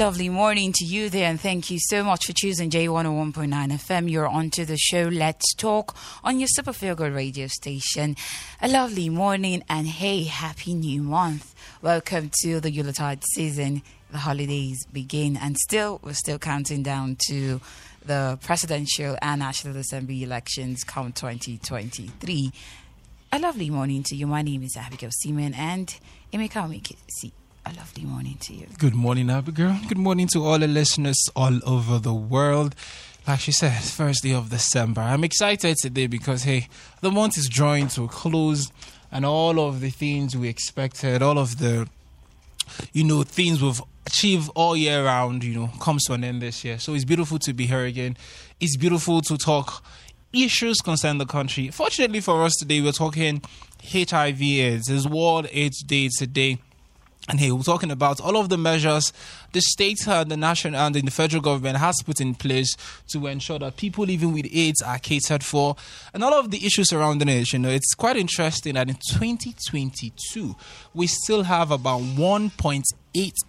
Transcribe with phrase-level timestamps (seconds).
[0.00, 4.10] lovely morning to you there, and thank you so much for choosing J101.9 FM.
[4.10, 8.16] You're on to the show Let's Talk on your Super Feel Good radio station.
[8.62, 11.54] A lovely morning, and hey, happy new month.
[11.82, 13.82] Welcome to the Yuletide season.
[14.10, 17.60] The holidays begin, and still, we're still counting down to
[18.02, 22.52] the presidential and national assembly elections come 2023.
[23.32, 24.26] A lovely morning to you.
[24.26, 25.94] My name is Abigail Seaman, and
[26.32, 27.32] Emeka Omikisi
[27.66, 28.66] a lovely morning to you.
[28.78, 29.76] Good morning, Abigail.
[29.88, 32.74] Good morning to all the listeners all over the world.
[33.26, 35.02] Like she said, first day of December.
[35.02, 36.68] I'm excited today because, hey,
[37.00, 38.72] the month is drawing to a close
[39.12, 41.88] and all of the things we expected, all of the,
[42.92, 46.64] you know, things we've achieved all year round, you know, comes to an end this
[46.64, 46.78] year.
[46.78, 48.16] So it's beautiful to be here again.
[48.58, 49.84] It's beautiful to talk
[50.32, 51.68] issues concern the country.
[51.68, 53.42] Fortunately for us today, we're talking
[53.84, 54.88] HIV AIDS.
[54.88, 56.58] It's World AIDS Day today.
[57.30, 59.12] And here we're talking about all of the measures
[59.52, 62.76] the state, uh, the national, and the federal government has put in place
[63.12, 65.76] to ensure that people living with AIDS are catered for,
[66.12, 67.52] and all of the issues surrounding it.
[67.52, 70.56] You know, it's quite interesting that in 2022
[70.92, 72.82] we still have about 1.8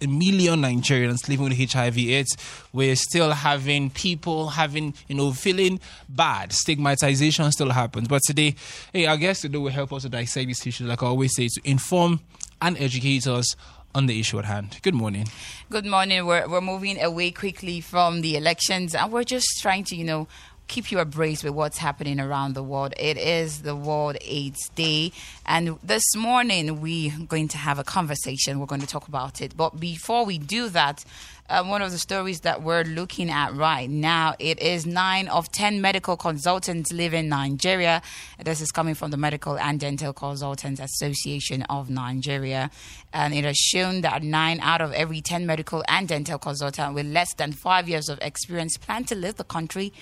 [0.00, 2.36] million Nigerians living with HIV/AIDS.
[2.72, 6.52] We're still having people having, you know, feeling bad.
[6.52, 8.08] Stigmatization still happens.
[8.08, 8.54] But today,
[8.92, 11.48] hey, I guess today will help us to dissect these issues, like I always say,
[11.48, 12.20] to inform
[12.60, 13.54] and educate us
[13.94, 14.78] on the issue at hand.
[14.82, 15.26] Good morning.
[15.70, 16.24] Good morning.
[16.26, 20.28] We're, we're moving away quickly from the elections and we're just trying to, you know,
[20.72, 22.94] keep you abreast with what's happening around the world.
[22.98, 25.12] It is the World AIDS Day,
[25.44, 28.58] and this morning we're going to have a conversation.
[28.58, 29.54] We're going to talk about it.
[29.54, 31.04] But before we do that,
[31.50, 34.34] uh, one of the stories that we're looking at right now.
[34.38, 38.00] It is nine of ten medical consultants live in Nigeria.
[38.42, 42.70] This is coming from the Medical and Dental Consultants Association of Nigeria,
[43.12, 47.04] and it has shown that nine out of every ten medical and dental consultants with
[47.04, 49.92] less than five years of experience plan to leave the country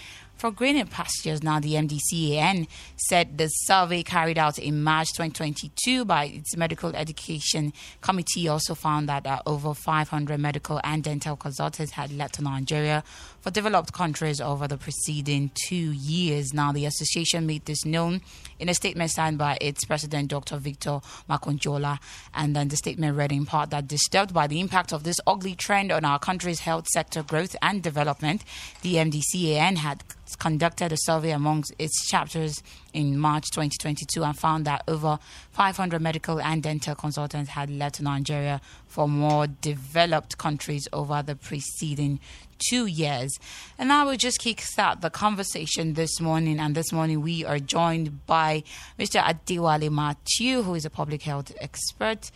[0.40, 1.42] for greener pastures.
[1.42, 7.74] Now, the MDCAN said the survey carried out in March 2022 by its medical education
[8.00, 13.04] committee also found that uh, over 500 medical and dental consultants had left Nigeria
[13.40, 16.52] for developed countries over the preceding two years.
[16.52, 18.20] Now, the association made this known
[18.58, 20.56] in a statement signed by its president, Dr.
[20.58, 21.98] Victor Makanjuola.
[22.34, 25.54] And then the statement read in part that disturbed by the impact of this ugly
[25.54, 28.44] trend on our country's health sector growth and development,
[28.82, 30.04] the MDCAN had
[30.38, 32.62] conducted a survey amongst its chapters
[32.92, 35.18] in March 2022 and found that over
[35.52, 42.20] 500 medical and dental consultants had left Nigeria for more developed countries over the preceding
[42.68, 43.38] two years.
[43.78, 46.58] And I will just kickstart the conversation this morning.
[46.60, 48.62] And this morning we are joined by
[48.98, 49.22] Mr.
[49.22, 52.30] Adewale Matthew, who is a public health expert.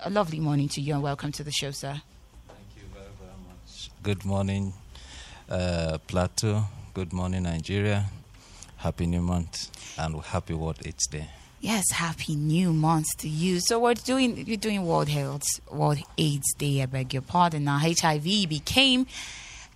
[0.00, 2.00] A lovely morning to you and welcome to the show, sir.
[2.48, 3.90] Thank you very, very much.
[4.02, 4.74] Good morning,
[5.48, 6.64] uh, Plateau.
[6.94, 8.06] Good morning, Nigeria.
[8.78, 11.28] Happy New Month and happy World AIDS Day.
[11.60, 13.60] Yes, happy new month to you.
[13.60, 17.64] So we're doing you're doing World Health World AIDS Day, I beg your pardon.
[17.64, 19.06] Now HIV became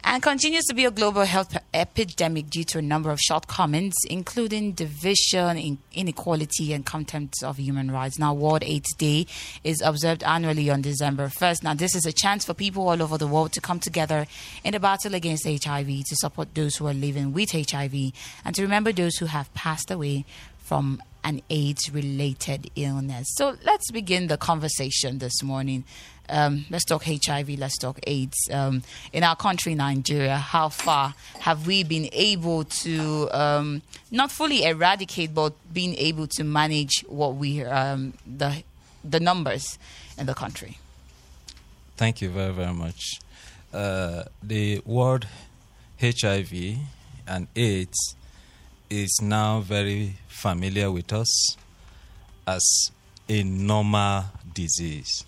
[0.05, 4.73] and continues to be a global health epidemic due to a number of shortcomings, including
[4.73, 8.19] division, inequality, and contempt of human rights.
[8.19, 9.27] Now, World AIDS Day
[9.65, 11.63] is observed annually on December 1st.
[11.63, 14.27] Now, this is a chance for people all over the world to come together
[14.65, 18.13] in the battle against HIV, to support those who are living with HIV,
[18.45, 20.25] and to remember those who have passed away
[20.59, 23.27] from an AIDS related illness.
[23.37, 25.85] So let's begin the conversation this morning.
[26.29, 28.37] Um, let's talk HIV, let's talk AIDS.
[28.53, 28.83] Um,
[29.13, 35.35] in our country, Nigeria, how far have we been able to um, not fully eradicate,
[35.35, 38.63] but being able to manage what we um, the
[39.03, 39.79] the numbers
[40.19, 40.79] in the country?
[41.97, 43.21] Thank you very very much.
[43.73, 45.27] Uh, the word
[46.01, 46.53] HIV
[47.27, 48.15] and AIDS
[48.89, 51.57] is now very familiar with us
[52.47, 52.91] as
[53.29, 55.25] a normal disease.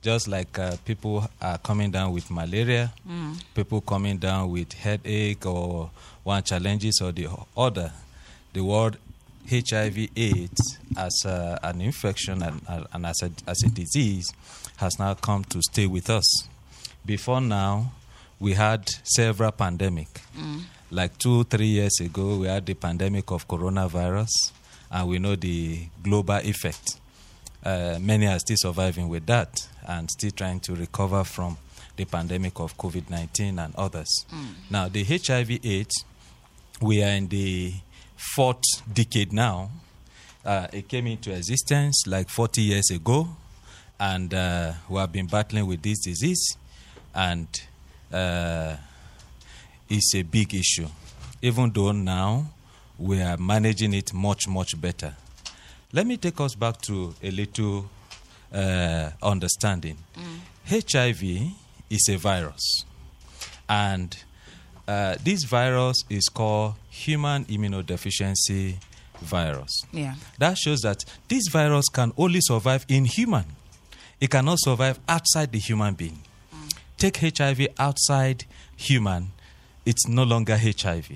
[0.00, 3.40] Just like uh, people are coming down with malaria, mm.
[3.54, 5.90] people coming down with headache or
[6.22, 7.92] one challenges or the other,
[8.52, 8.96] the word
[9.48, 14.32] HIV/AIDS as a, an infection and, and as, a, as a disease
[14.76, 16.48] has now come to stay with us.
[17.04, 17.92] Before now,
[18.40, 20.08] we had several pandemic.
[20.36, 24.28] Mm like two, three years ago, we had the pandemic of coronavirus,
[24.90, 27.00] and we know the global effect.
[27.64, 31.56] Uh, many are still surviving with that and still trying to recover from
[31.96, 34.26] the pandemic of COVID 19 and others.
[34.30, 34.70] Mm.
[34.70, 36.04] Now, the HIV AIDS,
[36.80, 37.72] we are in the
[38.34, 38.62] fourth
[38.92, 39.70] decade now.
[40.44, 43.28] Uh, it came into existence like 40 years ago,
[43.98, 46.56] and uh, we have been battling with this disease.
[47.14, 47.48] And
[48.12, 48.76] uh,
[49.92, 50.86] is a big issue,
[51.42, 52.46] even though now
[52.98, 55.14] we are managing it much, much better.
[55.92, 57.90] Let me take us back to a little
[58.52, 59.98] uh, understanding.
[60.66, 61.22] HIV
[61.90, 62.84] is a virus,
[63.68, 64.16] and
[64.88, 68.76] uh, this virus is called human immunodeficiency
[69.20, 69.82] virus.
[69.92, 70.14] Yeah.
[70.38, 73.44] That shows that this virus can only survive in human.
[74.20, 76.20] It cannot survive outside the human being.
[76.96, 78.44] Take HIV outside
[78.76, 79.32] human,
[79.84, 81.10] it's no longer HIV.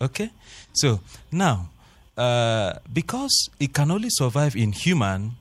[0.00, 0.30] Okay?
[0.72, 1.00] So
[1.30, 1.68] now,
[2.16, 5.32] uh, because it can only survive in human,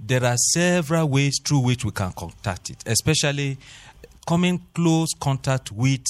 [0.00, 3.58] there are several ways through which we can contact it, especially
[4.26, 6.04] coming close contact with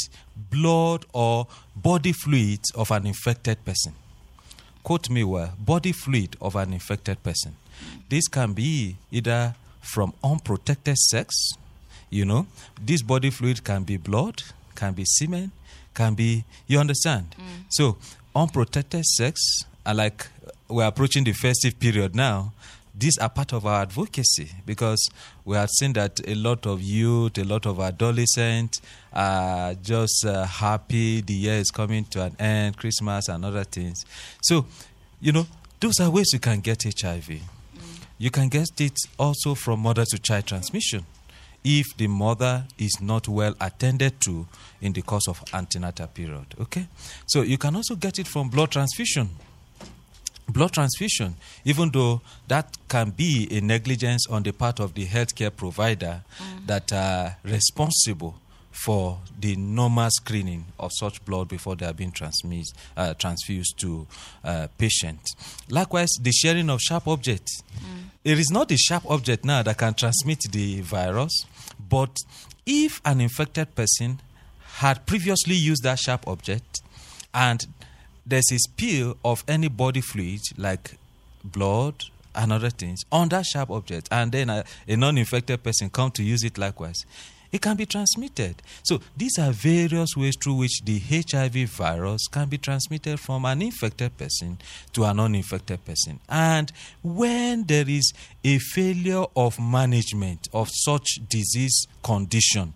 [0.50, 3.94] blood or body fluids of an infected person
[4.85, 7.56] quote me well, body fluid of an infected person.
[8.08, 11.35] This can be either from unprotected sex,
[12.11, 12.47] you know,
[12.81, 14.43] this body fluid can be blood,
[14.75, 15.53] can be semen,
[15.94, 17.35] can be, you understand?
[17.69, 17.97] So,
[18.35, 19.41] unprotected sex,
[19.87, 20.26] and like
[20.69, 22.53] we're approaching the festive period now,
[22.97, 25.11] these are part of our advocacy because
[25.44, 28.81] we have seen that a lot of youth, a lot of adolescents
[29.12, 34.05] are just uh, happy the year is coming to an end, Christmas and other things.
[34.43, 34.67] So,
[35.21, 35.47] you know,
[35.81, 37.41] those are ways you can get HIV.
[38.17, 41.05] You can get it also from mother to child transmission
[41.64, 44.46] if the mother is not well attended to
[44.81, 46.46] in the course of antenatal period.
[46.61, 46.87] Okay?
[47.26, 49.31] So you can also get it from blood transfusion
[50.49, 51.34] blood transfusion,
[51.64, 56.22] even though that can be a negligence on the part of the healthcare provider
[56.66, 58.34] that are responsible
[58.70, 64.06] for the normal screening of such blood before they are being transmis- uh, transfused to
[64.43, 65.34] uh, patients.
[65.70, 67.62] Likewise, the sharing of sharp objects.
[68.25, 71.44] It is not the sharp object now that can transmit the virus,
[71.94, 72.19] but
[72.67, 74.20] if an infected person
[74.81, 76.82] had previously used that sharp object
[77.32, 77.69] and
[78.26, 80.96] there's a spill of any body fluid like
[81.44, 81.94] blood
[82.35, 86.25] and other things on that sharp object and then a, a non-infected person come to
[86.25, 87.06] use it likewise
[87.54, 88.60] it can be transmitted.
[88.82, 93.62] So these are various ways through which the hiv virus can be transmitted from an
[93.62, 94.58] infected person
[94.92, 96.18] to a non-infected person.
[96.28, 96.72] And
[97.04, 98.12] when there is
[98.42, 102.74] a failure of management of such disease condition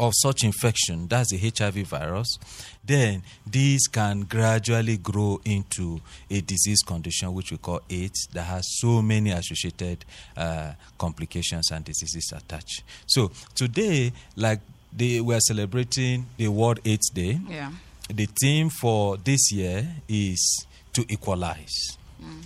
[0.00, 2.38] of such infection, that's the HIV virus,
[2.84, 6.00] then these can gradually grow into
[6.30, 10.04] a disease condition which we call AIDS that has so many associated
[10.36, 12.82] uh, complications and diseases attached.
[13.06, 14.60] So today, like
[14.92, 17.70] they were celebrating the World AIDS Day, Yeah.
[18.08, 21.96] the theme for this year is to equalize.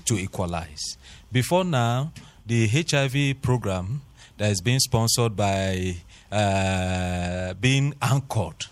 [0.06, 0.96] To equalize.
[1.32, 2.12] Before now,
[2.46, 4.02] the HIV program
[4.36, 5.96] that is being sponsored by,
[6.34, 8.66] uh, being anchored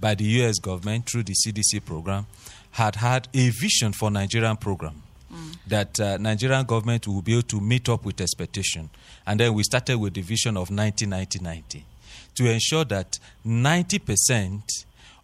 [0.00, 2.26] by the US government through the CDC program,
[2.72, 5.02] had had a vision for Nigerian program
[5.66, 8.90] that uh, Nigerian government will be able to meet up with expectation.
[9.26, 11.82] And then we started with the vision of 90-90-90
[12.36, 14.62] to ensure that 90%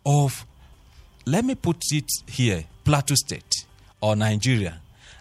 [0.06, 0.46] of
[1.26, 3.52] let me put it here plateau state
[4.00, 4.80] or nigeria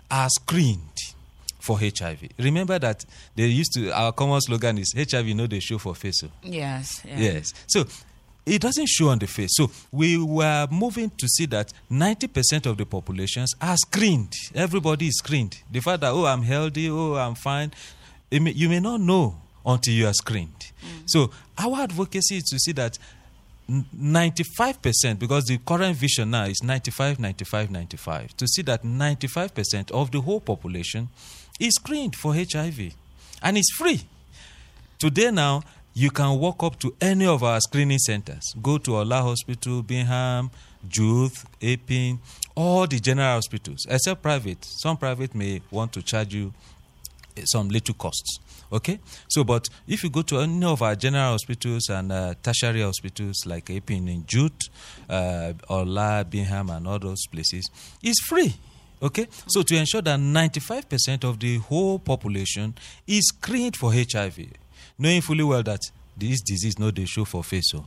[0.09, 0.88] are screened
[1.69, 5.77] for hiv remember that they used to our common slogan is hiv no dey show
[5.77, 7.01] for face o Yes.
[7.05, 7.19] Yeah.
[7.19, 7.53] yes.
[7.67, 7.85] So
[8.45, 9.51] it doesn't show on the face.
[9.55, 14.33] So we were moving to see that 90% of the populations are screened.
[14.55, 15.61] Everybody is screened.
[15.71, 17.71] The fact that oh i'm healthy oh i'm fine
[18.31, 20.59] may, you may not know until you are screened.
[20.81, 21.03] Mm.
[21.05, 22.97] So our advocacy is to see that
[23.69, 30.09] 95% because the current vision now is 95 95 95 to see that 95% of
[30.11, 31.07] the whole population
[31.59, 32.93] is screened for hiv
[33.41, 34.01] and it's free
[34.99, 35.63] Today now,
[35.93, 38.53] you can walk up to any of our screening centers.
[38.61, 40.51] Go to Ola Hospital, Bingham,
[40.85, 42.19] Juth, Apin,
[42.53, 44.57] all the general hospitals, except private.
[44.65, 46.53] Some private may want to charge you
[47.37, 48.39] eh, some little costs.
[48.73, 48.99] Okay?
[49.29, 53.45] So, but if you go to any of our general hospitals and uh, tertiary hospitals
[53.45, 54.69] like Apin in JUTH,
[55.09, 57.69] uh, Ola, Bingham, and all those places,
[58.03, 58.53] it's free.
[59.01, 59.27] Okay?
[59.47, 62.75] So, to ensure that 95% of the whole population
[63.07, 64.39] is screened for HIV,
[64.97, 65.79] knowing fully well that
[66.17, 67.71] this disease no dey show for face.
[67.75, 67.85] Oh.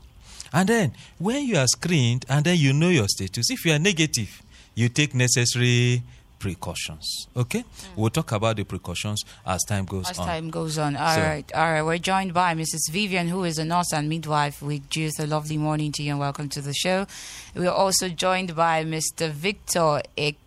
[0.52, 3.78] And then, when you are screened and then you know your status, if you are
[3.78, 4.42] negative,
[4.74, 6.02] you take necessary
[6.38, 7.28] precautions.
[7.36, 7.60] Okay?
[7.60, 8.00] Hmm.
[8.00, 10.28] We'll talk about the precautions as time goes As on.
[10.28, 10.96] As time goes on.
[10.96, 11.82] All right, So- all right.
[11.82, 12.90] We're joined by Mrs.
[12.90, 15.20] Vivian, who is a nurse and midwife with JUTH.
[15.20, 17.06] A lovely morning to you and welcome to the show.
[17.54, 19.30] We're also joined by Mr.
[19.30, 20.02] Victor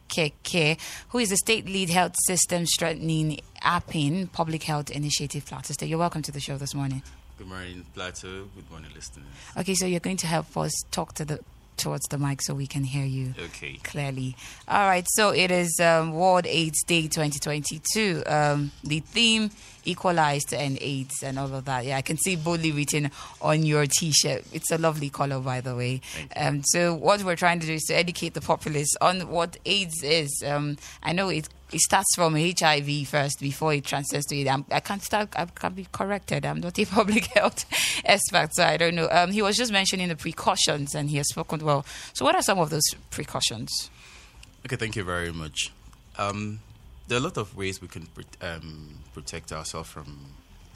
[0.10, 5.90] Ekeke, who is the state lead health system strengthening APIN Public Health Initiative Plateau State.
[5.90, 7.04] You're welcome to the show this morning.
[7.38, 8.48] Good morning, Plateau.
[8.56, 9.26] Good morning, listeners.
[9.58, 11.40] Okay, so you're going to help us talk to the
[11.78, 13.80] towards the mic so we can hear you Okay.
[13.84, 14.36] clearly.
[14.68, 18.24] All right, so it is um, World AIDS Day 2022.
[18.26, 19.52] Um, the theme
[19.86, 21.86] equalized and AIDS and all of that.
[21.86, 24.44] Yeah, I can see boldly written on your T-shirt.
[24.52, 26.02] It's a lovely color, by the way.
[26.36, 30.02] Um, so what we're trying to do is to educate the populace on what AIDS
[30.04, 30.44] is.
[30.46, 31.48] Um, I know it.
[31.76, 34.48] It starts from HIV first before it transfers to it.
[34.48, 35.38] I'm, I can't start.
[35.38, 36.46] I can be corrected.
[36.46, 37.66] I'm not a public health
[38.06, 39.10] expert, so I don't know.
[39.12, 41.86] Um, he was just mentioning the precautions, and he has spoken well.
[42.14, 43.90] So, what are some of those precautions?
[44.66, 45.74] Okay, thank you very much.
[46.18, 46.62] Um,
[47.10, 48.08] there are a lot of ways we can
[48.42, 50.18] um, protect ourselves from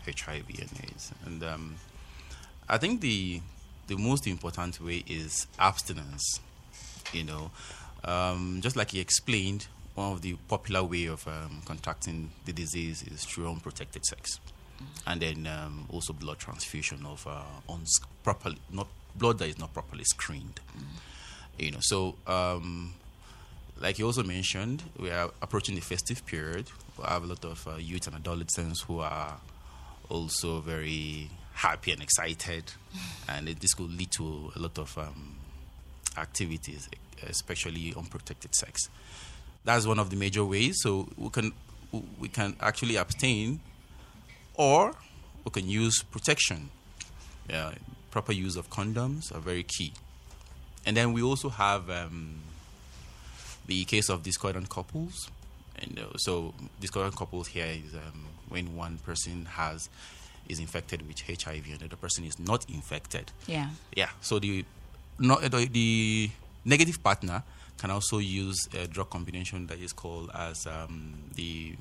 [0.06, 1.76] HIV and AIDS, and um,
[2.68, 3.40] I think the
[3.88, 6.42] the most important way is abstinence.
[7.14, 7.52] You know,
[8.04, 9.68] um, just like he explained,
[10.00, 14.40] one of the popular way of um, contracting the disease is through unprotected sex,
[15.06, 19.74] and then um, also blood transfusion of uh, uns- properly not blood that is not
[19.74, 20.62] properly screened.
[21.58, 22.94] You know, so um,
[23.82, 26.68] like you also mentioned, we are approaching the festive period.
[26.98, 29.38] We have a lot of uh, youth and adolescents who are
[30.08, 32.72] also very happy and excited,
[33.28, 35.36] and it, this could lead to a lot of um,
[36.18, 36.88] activities,
[37.28, 38.88] especially unprotected sex.
[39.66, 40.78] That's one of the major ways.
[40.82, 41.54] So we can
[42.20, 43.60] we can actually abstain,
[44.56, 44.96] or
[45.44, 46.70] we can use protection.
[47.50, 47.72] Yeah,
[48.12, 49.94] proper use of condoms are very key.
[50.86, 52.42] And then we also have um,
[53.66, 55.30] the case of discordant couples.
[55.78, 59.90] And uh, so, discordant couples here is um, when one person has
[60.48, 63.32] is infected with HIV and the other person is not infected.
[63.48, 63.70] Yeah.
[63.96, 64.10] Yeah.
[64.20, 64.66] So the
[65.20, 66.32] no, the, the
[66.66, 67.44] negative partner
[67.80, 71.76] can also use a drug combination that is called as um, the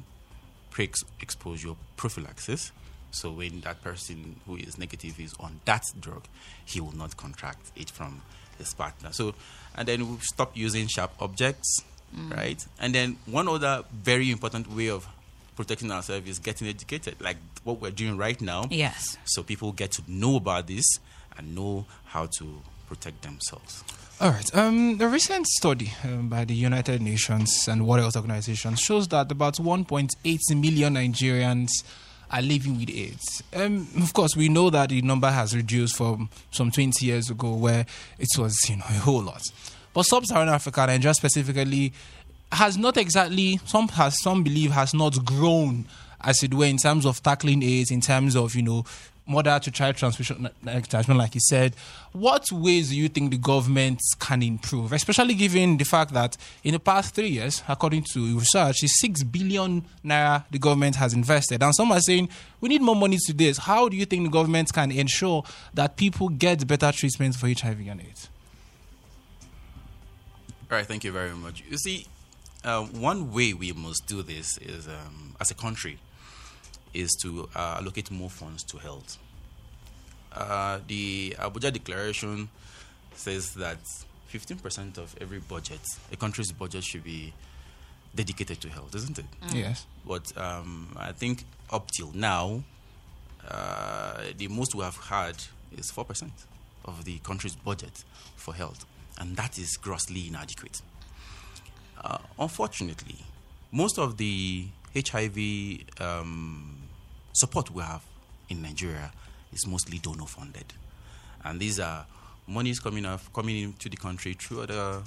[0.70, 2.72] pre-exposure prophylaxis.
[3.10, 6.24] So when that person who is negative is on that drug,
[6.64, 8.22] he will not contract it from
[8.58, 9.10] his partner.
[9.12, 9.34] So,
[9.76, 11.82] and then we stop using sharp objects,
[12.30, 12.64] right?
[12.80, 15.06] And then one other very important way of
[15.56, 19.16] protecting ourselves is getting educated, like what we're doing right now Yes.
[19.24, 20.84] so people get to know about this
[21.36, 23.84] and know how to protect themselves.
[24.20, 24.56] All right.
[24.56, 29.54] Um, recent study um, by the United Nations and World Health Organization shows that about
[29.54, 30.10] 1.8
[30.56, 31.68] million Nigerians
[32.30, 33.42] are living with AIDS.
[33.54, 37.54] Um, of course, we know that the number has reduced from some 20 years ago,
[37.54, 37.86] where
[38.18, 39.42] it was you know a whole lot.
[39.94, 41.92] But sub-Saharan Africa, Nigeria specifically,
[42.52, 45.86] has not exactly some has some believe has not grown
[46.20, 48.84] as it were in terms of tackling AIDS, in terms of you know
[49.28, 51.74] mother to child transmission, transmission, like you said.
[52.12, 56.72] What ways do you think the government can improve, especially given the fact that in
[56.72, 61.62] the past three years, according to research, is six billion naira the government has invested,
[61.62, 62.28] and some are saying
[62.60, 63.58] we need more money to this.
[63.58, 65.44] How do you think the government can ensure
[65.74, 68.28] that people get better treatment for HIV and AIDS?
[70.70, 71.64] All right, thank you very much.
[71.68, 72.06] You see,
[72.64, 75.98] uh, one way we must do this is, um, as a country,
[76.94, 79.18] is to uh, allocate more funds to health.
[80.32, 82.48] Uh, the Abuja Declaration
[83.14, 83.78] says that
[84.32, 85.80] 15% of every budget,
[86.12, 87.32] a country's budget, should be
[88.14, 89.24] dedicated to health, isn't it?
[89.52, 89.86] Yes.
[90.06, 92.62] But um, I think up till now,
[93.48, 95.36] uh, the most we have had
[95.76, 96.30] is 4%
[96.84, 98.04] of the country's budget
[98.36, 98.84] for health,
[99.18, 100.82] and that is grossly inadequate.
[102.02, 103.16] Uh, unfortunately,
[103.72, 106.77] most of the HIV um,
[107.38, 108.02] support we have
[108.48, 109.12] in Nigeria
[109.52, 110.72] is mostly donor funded,
[111.44, 112.04] and these are
[112.46, 115.02] monies coming off, coming into the country through other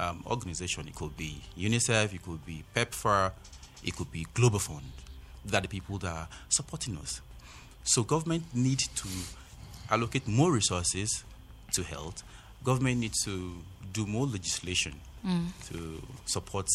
[0.00, 0.86] um, organization.
[0.88, 3.32] It could be UNICEF, it could be PEPFAR,
[3.84, 4.84] it could be Global Fund.
[5.44, 7.20] That are the people that are supporting us.
[7.84, 9.08] So government need to
[9.90, 11.24] allocate more resources
[11.74, 12.22] to health.
[12.64, 13.54] Government needs to
[13.92, 14.94] do more legislation
[15.68, 16.66] to support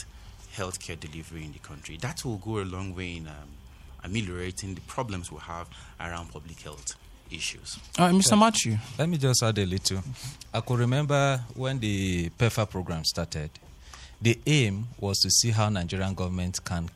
[0.55, 1.97] healthcare delivery in the country.
[1.97, 3.49] That will go a long way in um,
[4.03, 5.67] ameliorating the problems we have
[5.99, 6.95] around public health
[7.31, 7.79] issues.
[7.97, 8.37] All right, Mr.
[8.37, 8.77] Matthew.
[8.97, 10.01] Let me just add a little.
[10.53, 13.49] I could remember when the PEPFAR program started,
[14.21, 16.89] the aim was to see how Nigerian government can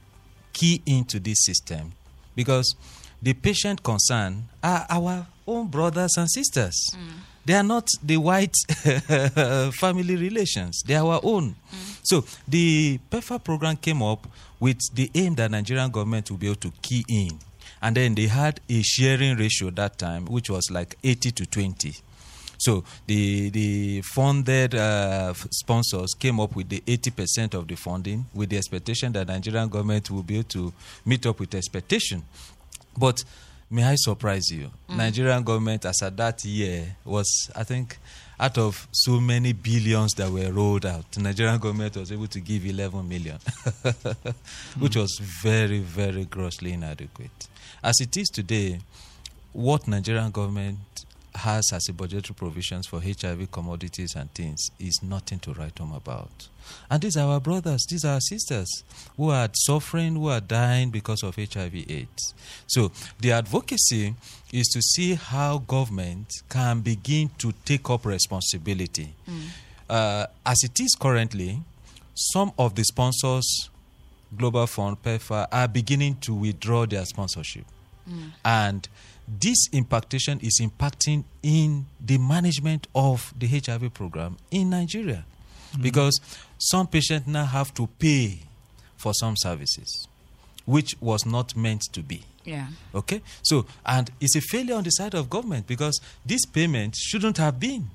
[0.54, 1.92] key into this system
[2.36, 2.76] because
[3.22, 6.76] the patient concerned are our own brothers and sisters.
[6.96, 7.00] Mm.
[7.46, 8.54] They are not the white
[9.80, 10.84] family relations.
[10.86, 11.56] They are our own.
[11.56, 12.00] Mm.
[12.04, 14.28] So the PEPFAR program came up
[14.60, 17.40] with the aim that Nigerian government will be able to key in.
[17.82, 21.94] And then they had a sharing ratio that time, which was like 80 to 20.
[22.58, 28.50] So the the funded uh, sponsors came up with the 80% of the funding with
[28.50, 30.74] the expectation that Nigerian government will be able to
[31.06, 32.24] meet up with expectation.
[32.98, 33.24] But
[33.70, 34.72] may I surprise you?
[34.90, 38.00] Nigerian government, as at that year, was I think
[38.40, 42.40] out of so many billions that were rolled out, the Nigerian government was able to
[42.40, 43.38] give 11 million,
[44.80, 47.48] which was very, very grossly inadequate.
[47.84, 48.80] As it is today,
[49.54, 50.78] what Nigerian government
[51.38, 55.94] has as a budgetary provisions for HIV commodities and things is nothing to write home
[55.94, 56.50] about.
[56.90, 58.84] And these are our brothers, these are our sisters
[59.16, 62.34] who are suffering, who are dying because of HIV AIDS.
[62.68, 64.16] So the advocacy
[64.52, 69.14] is to see how government can begin to take up responsibility.
[69.90, 71.62] Uh, as it is currently,
[72.14, 73.70] some of the sponsors,
[74.36, 77.66] Global Fund, PEPFAR, are beginning to withdraw their sponsorship.
[78.44, 78.88] And
[79.28, 85.26] this impactation is impacting in the management of the HIV program in Nigeria.
[85.72, 85.82] Mm-hmm.
[85.82, 86.20] Because
[86.58, 88.40] some patients now have to pay
[88.96, 90.08] for some services,
[90.66, 92.24] which was not meant to be.
[92.46, 92.68] Yeah.
[92.96, 93.22] Okay?
[93.44, 97.60] So, and it's a failure on the side of government because this payment shouldn't have
[97.60, 97.90] been.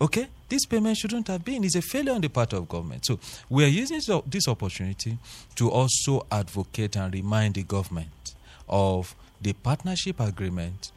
[0.00, 0.26] Okay?
[0.48, 1.62] This payment shouldn't have been.
[1.62, 3.06] It's a failure on the part of government.
[3.06, 5.18] So, we are using this- this opportunity
[5.54, 8.34] to also advocate and remind the government
[8.68, 10.92] of the partnership agreement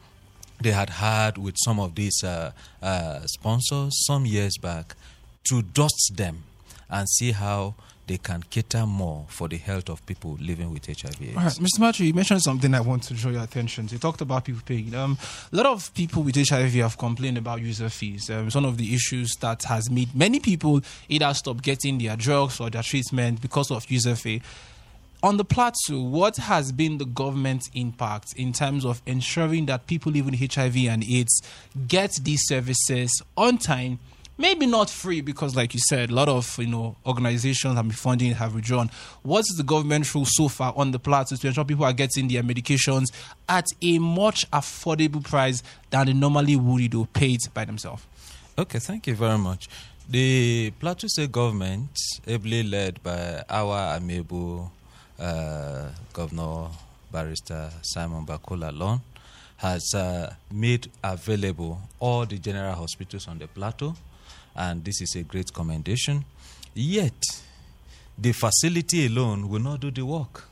[0.60, 4.94] they had had with some of these uh, uh, sponsors some years back
[5.48, 6.44] to dust them
[6.88, 7.74] and see how
[8.06, 11.22] they can cater more for the health of people living with HIV.
[11.22, 11.36] AIDS.
[11.36, 11.80] All right, Mr.
[11.80, 13.94] Matthew, you mentioned something I want to draw your attention to.
[13.94, 14.94] You talked about people paying.
[14.94, 15.16] Um,
[15.52, 18.28] a lot of people with HIV have complained about user fees.
[18.28, 22.16] Um, it's one of the issues that has made many people either stop getting their
[22.16, 24.42] drugs or their treatment because of user fee.
[25.24, 30.12] On the plateau, what has been the government's impact in terms of ensuring that people
[30.12, 31.40] living with HIV and AIDS
[31.88, 34.00] get these services on time?
[34.36, 37.96] Maybe not free because, like you said, a lot of you know organizations have been
[37.96, 38.90] funding have withdrawn.
[39.22, 42.28] What is the government role so far on the plateau to ensure people are getting
[42.28, 43.06] their medications
[43.48, 48.04] at a much affordable price than they normally would do paid by themselves?
[48.58, 49.70] Okay, thank you very much.
[50.06, 54.70] The Plateau State government, ably led by our amiable
[55.18, 56.68] Governor
[57.12, 59.00] Barrister Simon Bako Lalong,
[59.56, 63.94] has uh, made available all the general hospitals on the plateau,
[64.56, 66.24] and this is a great commendation.
[66.74, 67.14] Yet,
[68.18, 70.44] the facility alone will not do the work.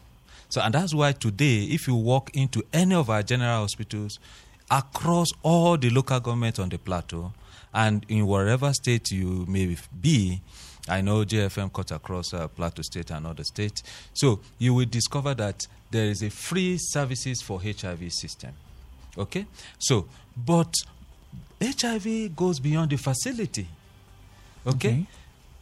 [0.48, 4.18] So, and that's why today, if you walk into any of our general hospitals
[4.70, 7.32] across all the local governments on the plateau,
[7.74, 10.40] and in wherever state you may be,
[10.88, 13.82] I know JFM cuts across uh, Plateau State and other states.
[14.14, 18.52] So you will discover that there is a free services for HIV system.
[19.16, 19.46] Okay?
[19.78, 20.74] So, but
[21.60, 23.68] HIV goes beyond the facility.
[24.66, 24.88] Okay?
[24.88, 25.06] Okay.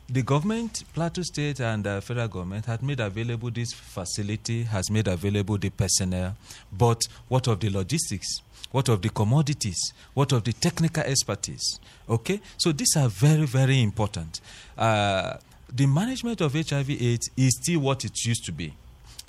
[0.08, 5.06] The government, Plateau State and uh, federal government had made available this facility, has made
[5.06, 6.36] available the personnel,
[6.72, 8.40] but what of the logistics?
[8.72, 9.92] What of the commodities?
[10.14, 11.80] What of the technical expertise?
[12.08, 14.40] Okay, so these are very, very important.
[14.78, 15.36] Uh,
[15.72, 18.74] the management of HIV/AIDS is still what it used to be.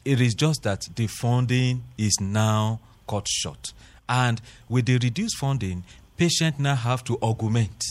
[0.05, 3.73] It is just that the funding is now cut short,
[4.07, 5.83] and with the reduced funding,
[6.17, 7.83] patients now have to augment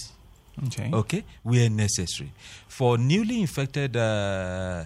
[0.66, 0.90] Okay.
[0.92, 2.32] okay, where necessary.
[2.68, 4.84] For newly infected uh,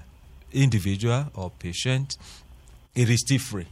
[0.53, 2.17] individual or patient,
[2.95, 3.67] it is still free.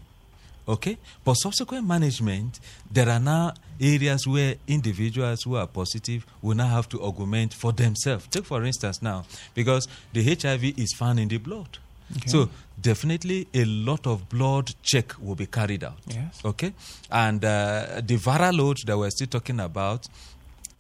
[0.69, 6.69] Okay, but subsequent management, there are now areas where individuals who are positive will now
[6.69, 8.27] have to augment for themselves.
[8.29, 11.79] Take for instance now, because the HIV is found in the blood.
[12.17, 12.29] Okay.
[12.29, 12.49] So
[12.81, 15.99] definitely a lot of blood check will be carried out.
[16.07, 16.41] Yes.
[16.45, 16.73] Okay,
[17.11, 20.07] and uh, the viral load that we're still talking about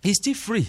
[0.04, 0.68] is still free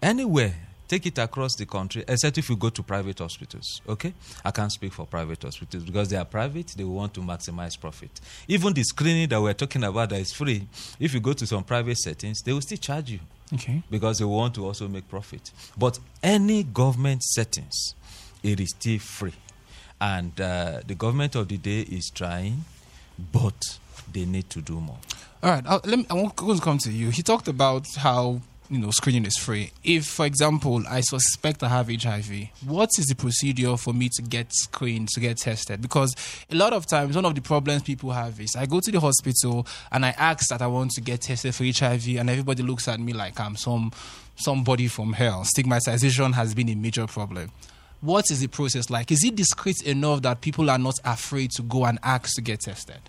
[0.00, 0.54] anywhere.
[0.92, 3.80] Take it across the country, except if you go to private hospitals.
[3.88, 4.12] Okay,
[4.44, 6.66] I can't speak for private hospitals because they are private.
[6.76, 8.10] They want to maximize profit.
[8.46, 10.68] Even the screening that we're talking about that is free.
[11.00, 13.20] If you go to some private settings, they will still charge you
[13.54, 13.82] Okay.
[13.90, 15.50] because they want to also make profit.
[15.78, 17.94] But any government settings,
[18.42, 19.32] it is still free.
[19.98, 22.66] And uh, the government of the day is trying,
[23.32, 23.78] but
[24.12, 24.98] they need to do more.
[25.42, 27.08] All right, uh, let me, I want to come to you.
[27.08, 29.70] He talked about how you know screening is free.
[29.84, 34.22] If, for example, I suspect I have HIV, what is the procedure for me to
[34.22, 35.82] get screened, to get tested?
[35.82, 36.16] Because
[36.50, 38.98] a lot of times, one of the problems people have is I go to the
[38.98, 42.88] hospital and I ask that I want to get tested for HIV, and everybody looks
[42.88, 43.92] at me like I'm some
[44.36, 45.44] somebody from hell.
[45.44, 47.50] Stigmatization has been a major problem.
[48.00, 49.12] What is the process like?
[49.12, 52.60] Is it discreet enough that people are not afraid to go and ask to get
[52.60, 53.00] tested?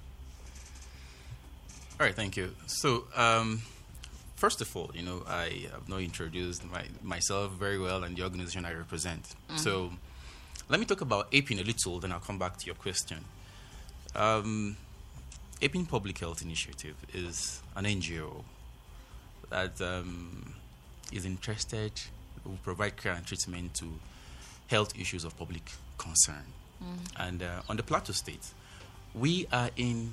[1.99, 2.53] All right, thank you.
[2.67, 3.61] So, um,
[4.43, 8.23] first of all, you know, I have not introduced my, myself very well and the
[8.23, 9.23] organization I represent.
[9.55, 9.93] So,
[10.67, 13.19] let me talk about APIN a little, then I'll come back to your question.
[14.13, 14.75] Um,
[15.61, 18.43] APIN Public Health Initiative is an NGO
[19.49, 20.55] that um,
[21.13, 21.93] is interested,
[22.43, 23.85] will provide care and treatment to
[24.67, 26.47] health issues of public concern.
[27.17, 28.45] And uh, on the Plateau State,
[29.15, 30.11] we are in,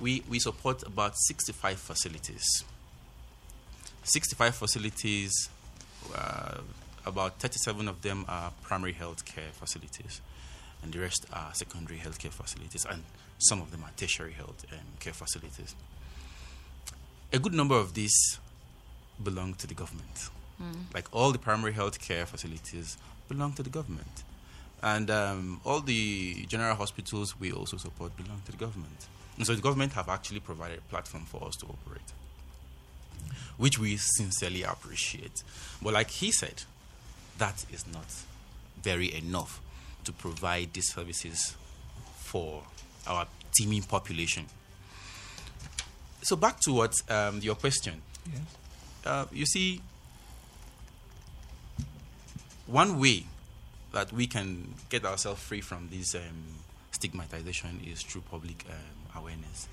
[0.00, 2.64] we, we support about 65 facilities.
[4.02, 5.48] 65 facilities,
[6.14, 6.58] uh,
[7.06, 10.20] about 37 of them are primary health care facilities,
[10.82, 13.02] and the rest are secondary health care facilities, and
[13.38, 15.74] some of them are tertiary health um, care facilities.
[17.32, 18.38] A good number of these
[19.22, 20.30] belong to the government.
[20.92, 24.24] Like all the primary health care facilities belong to the government.
[24.82, 29.06] And um, all the general hospitals we also support belong to the government.
[29.36, 32.12] And so the government have actually provided a platform for us to operate
[33.56, 35.42] which we sincerely appreciate.
[35.82, 36.62] But like he said,
[37.38, 38.06] that is not
[38.82, 39.60] very enough
[40.04, 41.56] to provide these services
[42.16, 42.62] for
[43.06, 44.46] our teeming population.
[46.22, 48.02] So back to what um, your question.
[48.26, 48.42] Yes.
[49.04, 49.80] Uh, you see,
[52.66, 53.24] one way
[53.92, 56.20] that we can get ourselves free from this um,
[56.90, 59.68] stigmatization is through public um, awareness.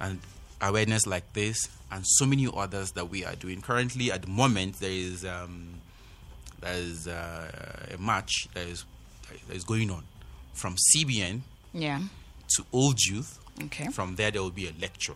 [0.00, 0.18] And
[0.62, 3.60] awareness like this and so many others that we are doing.
[3.60, 5.74] Currently, at the moment, there is, um,
[6.60, 7.50] there is uh,
[7.94, 8.84] a match that is,
[9.48, 10.04] that is going on
[10.54, 11.40] from CBN
[11.74, 12.00] Yeah.
[12.56, 13.38] to Old JUTH.
[13.64, 13.88] Okay.
[13.88, 15.14] From there, there will be a lecture.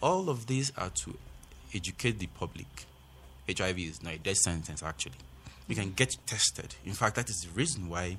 [0.00, 1.16] All of these are to
[1.74, 2.66] educate the public.
[3.48, 5.16] HIV is not a death sentence, actually.
[5.66, 6.74] You can get tested.
[6.84, 8.18] In fact, that is the reason why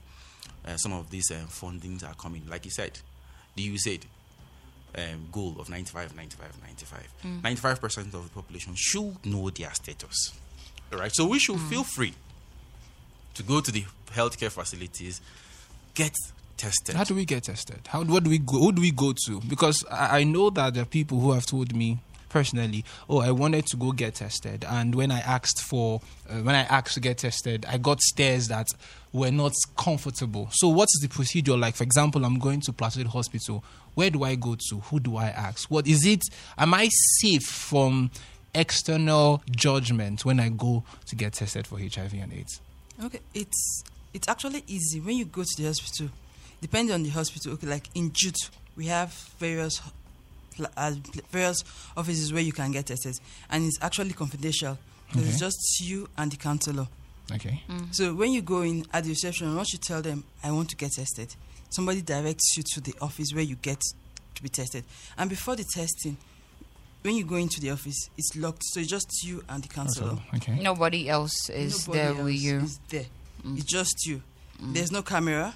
[0.67, 2.43] uh, some of these uh, fundings are coming.
[2.49, 2.99] Like you said,
[3.55, 4.01] the USAID
[4.97, 7.07] um, goal of 95, 95, 95.
[7.43, 10.33] 95% of the population should know their status.
[10.91, 11.11] All right?
[11.13, 12.13] So we should feel free
[13.35, 15.21] to go to the healthcare facilities,
[15.93, 16.13] get
[16.57, 16.95] tested.
[16.95, 17.79] How do we get tested?
[17.87, 18.57] How what do we go?
[18.57, 19.41] Who do we go to?
[19.47, 21.99] Because I, I know that there are people who have told me
[22.29, 26.55] personally, oh, I wanted to go get tested, and when I asked for, uh, when
[26.55, 28.67] I asked to get tested, I got stares that
[29.11, 30.49] were not comfortable.
[30.51, 31.75] So, what is the procedure like?
[31.75, 33.63] For example, I'm going to Plateau Hospital.
[33.95, 34.79] Where do I go to?
[34.79, 35.69] Who do I ask?
[35.69, 36.21] What is it?
[36.57, 36.89] Am I
[37.19, 38.11] safe from
[38.53, 42.61] external judgment when I go to get tested for HIV and AIDS?
[43.03, 46.09] Okay, it's it's actually easy when you go to the hospital.
[46.61, 49.81] Depending on the hospital, okay, like in JUTH, we have various
[50.59, 50.93] pl- uh,
[51.31, 51.63] various
[51.95, 53.15] offices where you can get tested,
[53.49, 54.77] and it's actually confidential.
[55.11, 55.21] Okay.
[55.27, 56.87] It's just you and the counselor.
[57.31, 57.63] Okay.
[57.91, 60.75] So when you go in at the reception, once you tell them, "I want to
[60.75, 61.33] get tested,"
[61.69, 63.79] somebody directs you to the office where you get
[64.35, 64.83] to be tested.
[65.17, 66.17] And before the testing,
[67.01, 70.17] when you go into the office, it's locked, so it's just you and the counselor.
[70.35, 70.59] Okay.
[70.61, 72.57] Nobody else is Nobody there with else you.
[72.59, 73.05] is there.
[73.55, 74.21] It's just you.
[74.61, 75.55] There's no camera.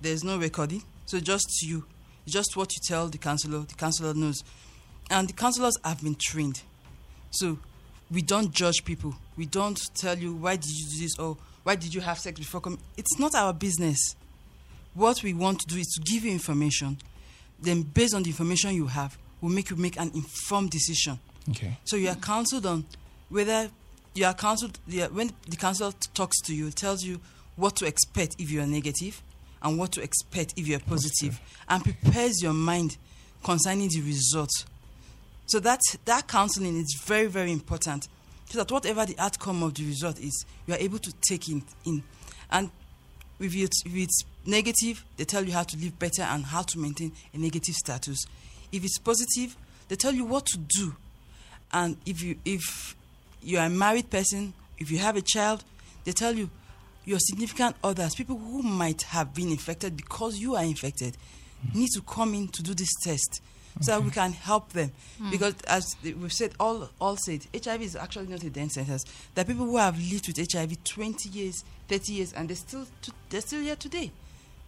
[0.00, 0.82] There's no recording.
[1.06, 1.84] So just you.
[2.24, 3.60] It's just what you tell the counselor.
[3.60, 4.42] The counselor knows.
[5.10, 6.62] And the counselors have been trained.
[7.30, 7.58] So
[8.10, 9.14] we don't judge people.
[9.36, 12.38] We don't tell you why did you do this or why did you have sex
[12.38, 12.80] before coming.
[12.96, 14.16] It's not our business.
[14.94, 16.98] What we want to do is to give you information.
[17.60, 21.18] Then based on the information you have, we'll make you make an informed decision.
[21.50, 21.76] Okay.
[21.84, 22.86] So you are counseled on
[23.28, 23.70] whether
[24.14, 27.20] you are counseled yeah, when the counselor talks to you, tells you
[27.56, 29.22] what to expect if you are negative
[29.62, 32.96] and what to expect if you are positive, and prepares your mind
[33.42, 34.50] concerning the result.
[35.46, 38.08] So that that counseling is very very important,
[38.48, 41.62] so that whatever the outcome of the result is, you are able to take in
[41.84, 42.02] in,
[42.50, 42.70] and
[43.40, 46.78] if it's, if it's negative, they tell you how to live better and how to
[46.78, 48.18] maintain a negative status.
[48.70, 49.56] If it's positive,
[49.88, 50.94] they tell you what to do.
[51.72, 52.94] And if you if
[53.42, 55.64] you're a married person, if you have a child,
[56.04, 56.50] they tell you
[57.10, 61.16] your significant others, people who might have been infected because you are infected,
[61.72, 61.80] hmm.
[61.80, 63.42] need to come in to do this test
[63.80, 64.92] so that we can help them.
[65.18, 65.30] Hmm.
[65.30, 69.04] Because as we've said, all all said, HIV is actually not a death sentence.
[69.34, 72.86] There are people who have lived with HIV 20 years, 30 years, and they're still
[73.02, 74.12] to, they're still here today.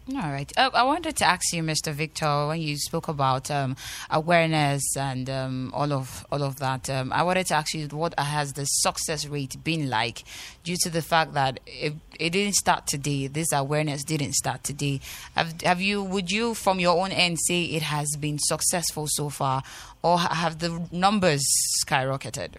[0.08, 0.52] All right.
[0.56, 1.92] Uh, I wanted to ask you, Mr.
[1.92, 3.76] Victor, when you spoke about um,
[4.10, 6.90] awareness and um, all of all of that.
[6.90, 10.24] Um, I wanted to ask you what has the success rate been like,
[10.64, 13.28] due to the fact that it, it didn't start today.
[13.28, 15.00] This awareness didn't start today.
[15.36, 16.02] Have, have you?
[16.02, 19.62] Would you, from your own end, say it has been successful so far,
[20.02, 21.46] or have the numbers
[21.86, 22.54] skyrocketed?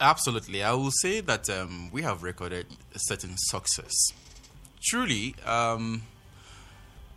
[0.00, 0.62] Absolutely.
[0.62, 3.92] I will say that um, we have recorded a certain success.
[4.80, 6.02] Truly, um,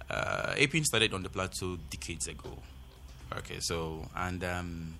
[0.09, 2.57] uh, APIN started on the plateau decades ago.
[3.37, 4.95] Okay, so, and, um,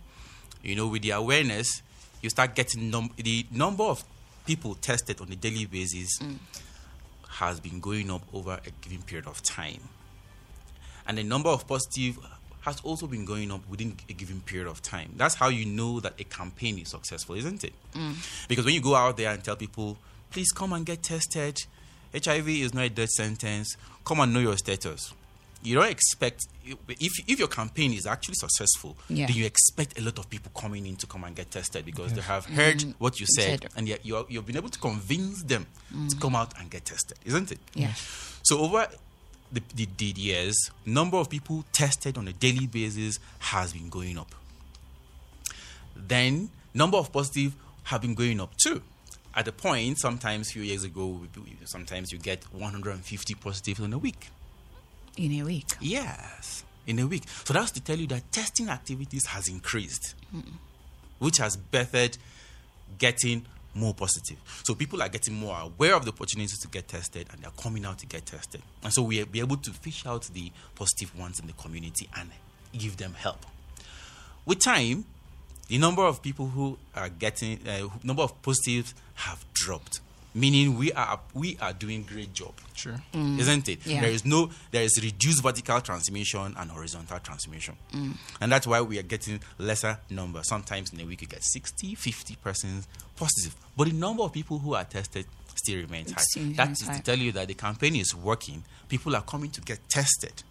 [0.64, 1.82] you know, with the awareness,
[2.22, 4.04] you start getting num- the number of
[4.46, 6.20] people tested on a daily basis
[7.30, 9.82] has been going up over a given period of time.
[11.08, 12.18] And the number of positive
[12.62, 15.12] has also been going up within a given period of time.
[15.18, 17.74] That's how you know that a campaign is successful, isn't it?
[18.48, 19.98] Because when you go out there and tell people,
[20.32, 21.64] please come and get tested,
[22.24, 23.76] HIV is not a death sentence,
[24.06, 25.14] come and know your status.
[25.64, 29.26] You don't expect, if, if your campaign is actually successful, Yeah.
[29.26, 32.14] then you expect a lot of people coming in to come and get tested because
[32.14, 32.92] they have heard mm-hmm.
[33.00, 33.72] what you said, Said.
[33.76, 36.22] and yet you are, you've been able to convince them to mm.
[36.22, 37.60] come out and get tested, isn't it?
[37.74, 37.94] Yeah.
[38.44, 38.88] So over
[39.52, 44.20] the, the, the years, number of people tested on a daily basis has been going
[44.20, 44.36] up.
[45.96, 48.82] Then number of positive have been going up too.
[49.36, 51.20] At the point, sometimes a few years ago,
[51.66, 54.30] sometimes you get 150 positives in a week.
[55.18, 55.68] In a week.
[55.82, 57.24] Yes, in a week.
[57.44, 60.42] So that's to tell you that testing activities has increased, hmm.
[61.20, 62.18] which has bettered
[62.98, 64.38] getting more positive.
[64.64, 67.86] So people are getting more aware of the opportunities to get tested and they're coming
[67.86, 68.62] out to get tested.
[68.84, 72.30] And so we'll be able to fish out the positive ones in the community and
[72.78, 73.46] give them help.
[74.46, 75.06] With time,
[75.68, 80.00] the number of people who are getting uh, number of positives have dropped
[80.36, 82.54] meaning we are we are doing great job.
[82.76, 83.02] Sure.
[83.14, 83.86] isn't it?
[83.86, 84.02] Yeah.
[84.02, 87.76] there is no there is reduced vertical transmission and horizontal transmission.
[88.42, 90.44] And that's why we are getting lesser number.
[90.44, 93.56] Sometimes in a week you get 60 50 persons positive.
[93.76, 95.26] But the number of people who are tested
[95.56, 96.22] still remains high.
[96.22, 96.98] Still that high.
[96.98, 98.64] to tell you that the campaign is working.
[98.90, 100.44] People are coming to get tested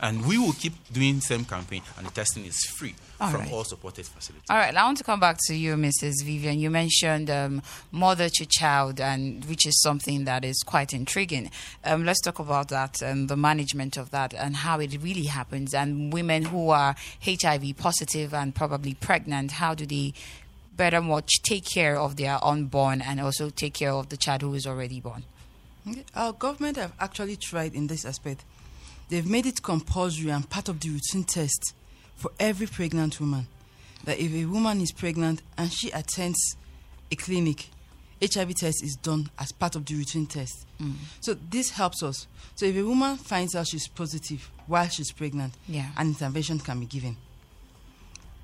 [0.00, 3.52] and we will keep doing same campaign and the testing is free All from right.
[3.52, 6.24] all supported facilities All right, I want to come back to you, Mrs.
[6.24, 6.58] Vivian.
[6.58, 11.50] You mentioned um, mother to child, and which is something that is quite intriguing.
[11.84, 15.74] Um, let's talk about that and the management of that and how it really happens.
[15.74, 20.14] And women who are HIV positive and probably pregnant, how do they
[20.76, 24.54] better much take care of their unborn and also take care of the child who
[24.54, 25.24] is already born?
[25.88, 26.04] Okay.
[26.14, 28.44] Our government have actually tried in this aspect.
[29.10, 31.74] They've made it compulsory and part of the routine test
[32.14, 33.46] for every pregnant woman.
[34.04, 36.56] That if a woman is pregnant and she attends
[37.10, 37.66] a clinic,
[38.22, 40.64] HIV test is done as part of the routine test.
[40.80, 40.94] Mm.
[41.20, 42.26] So this helps us.
[42.54, 45.88] So if a woman finds out she's positive while she's pregnant, Yeah.
[45.96, 47.16] an intervention can be given.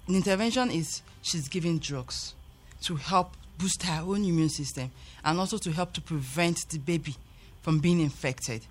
[0.09, 2.35] An intervention is she's given drugs
[2.83, 4.91] to help boost her own immune system
[5.25, 7.15] and also to help to prevent the baby
[7.63, 8.67] from being infected.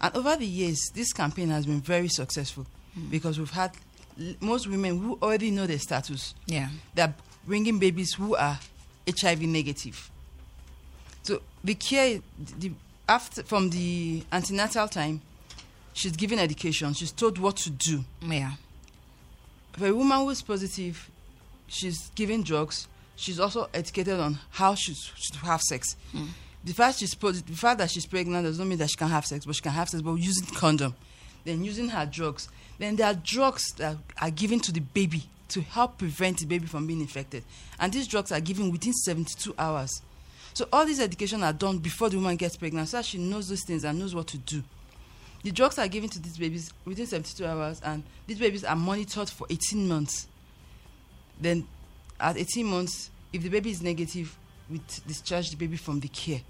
[0.00, 3.08] And over the years, this campaign has been very successful hmm.
[3.10, 3.72] because we've had
[4.20, 6.34] l- most women who already know their status.
[6.46, 6.68] Yeah.
[6.94, 7.14] They're
[7.46, 8.58] bringing babies who are
[9.08, 10.10] HIV negative.
[11.22, 12.20] So the care,
[12.58, 12.72] the,
[13.08, 15.22] after from the antenatal time,
[15.92, 16.92] she's given education.
[16.94, 18.04] She's told what to do.
[18.22, 18.52] Yeah.
[19.72, 21.10] For a woman who is positive,
[21.66, 22.88] she's given drugs.
[23.16, 25.96] She's also educated on how she should have sex.
[26.12, 26.26] Hmm.
[26.64, 29.26] The fact she's the fact that she's pregnant does not mean that she can have
[29.26, 30.94] sex, but she can have sex, but using condom,
[31.44, 32.48] then using her drugs.
[32.78, 36.66] Then there are drugs that are given to the baby to help prevent the baby
[36.66, 37.44] from being infected,
[37.78, 40.00] and these drugs are given within 72 hours.
[40.54, 43.48] So all these education are done before the woman gets pregnant, so that she knows
[43.48, 44.62] those things and knows what to do.
[45.42, 49.28] The drugs are given to these babies within 72 hours, and these babies are monitored
[49.28, 50.26] for 18 months.
[51.38, 51.66] Then,
[52.18, 54.38] at 18 months, if the baby is negative,
[54.70, 56.40] we discharge the baby from the care.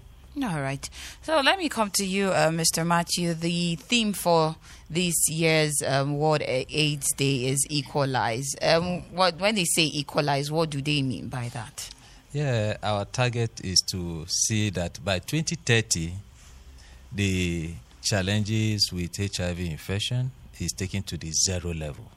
[0.43, 0.89] All right.
[1.21, 2.85] So let me come to you, uh, Mr.
[2.85, 3.33] Matthew.
[3.33, 4.55] The theme for
[4.89, 8.53] this year's um, World AIDS Day is equalize.
[8.61, 11.89] Um, what when they say equalize, what do they mean by that?
[12.33, 16.11] Yeah, our target is to see that by 2030,
[17.13, 17.71] the
[18.03, 22.11] challenges with HIV infection is taken to the zero level.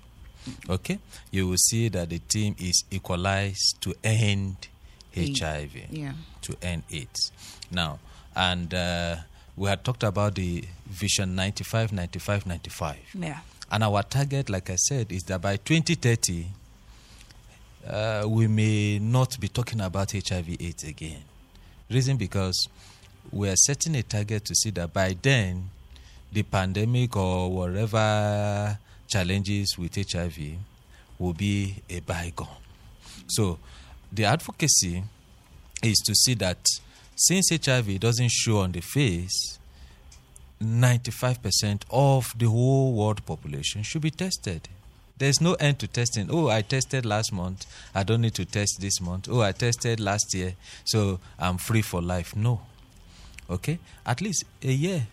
[0.68, 0.98] Okay,
[1.30, 4.56] you will see that the team is equalized to end.
[5.16, 6.12] HIV, Yeah.
[6.42, 7.32] to end AIDS.
[7.72, 7.98] Now,
[8.34, 9.16] and uh,
[9.56, 12.96] we had talked about the vision 95, 95, 95.
[13.14, 13.38] Yeah.
[13.70, 16.46] And our target, like I said, is that by 2030,
[17.86, 21.22] uh, we may not be talking about HIV/AIDS again.
[21.90, 22.68] Reason because
[23.30, 25.70] we are setting a target to see that by then,
[26.32, 30.38] the pandemic or whatever challenges with HIV
[31.18, 32.48] will be a bygone.
[33.26, 33.58] So,
[34.12, 35.02] the advocacy
[35.82, 36.58] is to see that
[37.18, 39.58] since HIV doesn't show on the face,
[40.62, 44.68] 95% of the whole world population should be tested.
[45.18, 46.28] There's no end to testing.
[46.30, 47.66] Oh, I tested last month.
[47.92, 49.28] I don't need to test this month.
[49.28, 50.54] Oh, I tested last year,
[50.84, 52.36] so I'm free for life.
[52.36, 52.60] No.
[53.50, 53.80] Okay?
[54.06, 55.06] At least a year,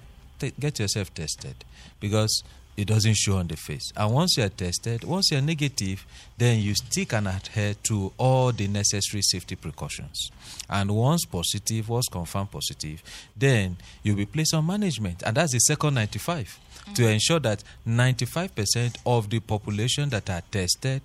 [0.60, 1.56] get yourself tested.
[2.00, 2.44] Because
[2.78, 3.92] it doesn't show on the face.
[3.96, 6.06] And once you are tested, once you are negative,
[6.38, 10.30] then you stick and adhere to all the necessary safety precautions.
[10.70, 13.02] And once positive, once confirmed positive,
[13.36, 15.24] then you'll be placed on management.
[15.24, 16.60] And that's the second 95
[16.96, 17.14] to mm.
[17.14, 21.02] ensure that 95% of the population that are tested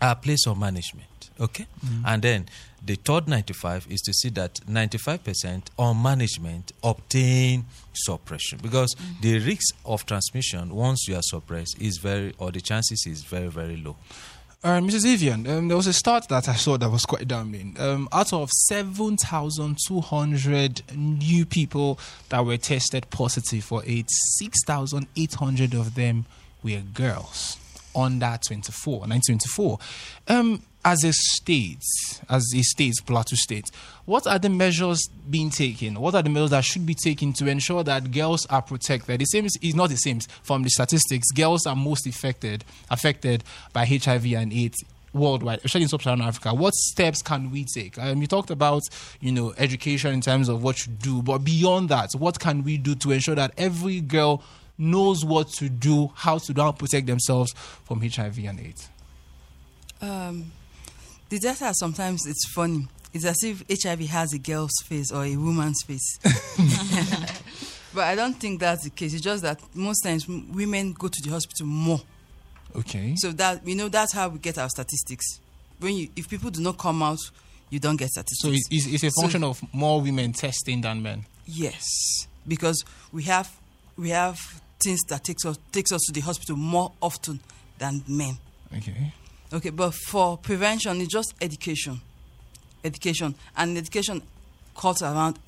[0.00, 1.30] are placed on management.
[1.40, 1.66] Okay?
[1.84, 2.02] Mm.
[2.06, 2.46] And then
[2.84, 9.74] the third 95 is to see that 95% on management obtain suppression because the risk
[9.84, 13.96] of transmission once you are suppressed is very, or the chances is very, very low.
[14.64, 15.04] All right, Mrs.
[15.04, 17.76] Vivian, um, there was a stat that I saw that was quite damning.
[17.78, 26.26] Um, out of 7,200 new people that were tested positive for AIDS, 6,800 of them
[26.64, 27.56] were girls
[27.94, 29.78] under 24, 1924.
[30.28, 31.82] Um, as a state,
[32.30, 33.70] as a state, Plateau State,
[34.04, 36.00] what are the measures being taken?
[36.00, 39.20] What are the measures that should be taken to ensure that girls are protected?
[39.20, 41.30] The same is, not the same from the statistics.
[41.32, 46.54] Girls are most affected affected by HIV and AIDS worldwide, especially in sub-Saharan Africa.
[46.54, 47.98] What steps can we take?
[47.98, 48.82] Um, you talked about,
[49.20, 52.78] you know, education in terms of what you do, but beyond that, what can we
[52.78, 54.42] do to ensure that every girl
[54.78, 57.52] knows what to do, how to do, how to protect themselves
[57.84, 58.88] from HIV and AIDS?
[60.00, 60.52] Um,
[61.28, 62.86] the data sometimes it's funny.
[63.12, 66.18] It's as if HIV has a girl's face or a woman's face.
[67.94, 69.14] but I don't think that's the case.
[69.14, 72.00] It's just that most times women go to the hospital more.
[72.76, 73.14] Okay.
[73.16, 75.40] So that you know that's how we get our statistics.
[75.80, 77.18] When you if people do not come out,
[77.70, 78.40] you don't get statistics.
[78.42, 81.24] So it's, it's a So- function of more women testing than men.
[81.46, 81.82] Yes,
[82.46, 83.50] because we have
[83.96, 84.38] we have
[84.82, 87.40] things that takes us takes us to the hospital more often
[87.78, 88.38] than men.
[88.76, 89.12] Okay.
[89.52, 92.00] Okay, but for prevention, it's just education,
[92.84, 94.22] education, and education
[94.76, 95.38] cuts around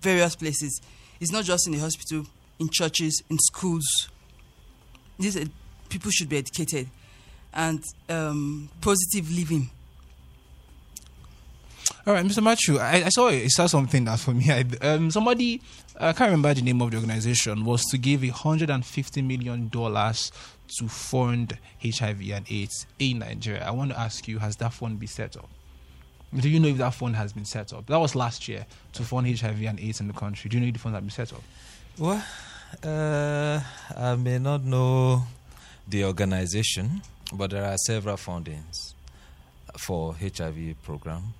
[0.00, 0.80] various places.
[1.20, 2.26] It's not just in the hospital,
[2.58, 3.84] in churches, in schools.
[5.18, 5.48] These
[5.88, 6.88] people should be educated,
[7.52, 9.70] and um, positive living.
[12.06, 12.42] All right, Mr.
[12.42, 15.60] Matthew, I, I saw I saw something that for me, I, um, somebody
[15.98, 19.22] I can't remember the name of the organization was to give a hundred and fifty
[19.22, 20.32] million dollars
[20.78, 23.64] to fund HIV and AIDS in Nigeria.
[23.64, 25.48] I want to ask you, has that fund been set up?
[26.34, 27.86] Do you know if that fund has been set up?
[27.86, 30.48] That was last year to fund HIV and AIDS in the country.
[30.48, 31.42] Do you know if the fund has been set up?
[31.96, 32.24] Well,
[32.82, 33.60] uh,
[33.96, 35.22] I may not know
[35.86, 38.94] the organization, but there are several fundings
[39.78, 41.34] for HIV program,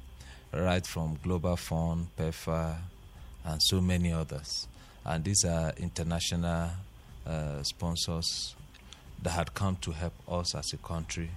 [0.57, 2.77] right from Global Fund, PEPFAR,
[3.45, 4.67] and so many others.
[5.05, 6.71] And these are international
[7.27, 8.55] uh, sponsors
[9.23, 11.31] that had come to help us as a country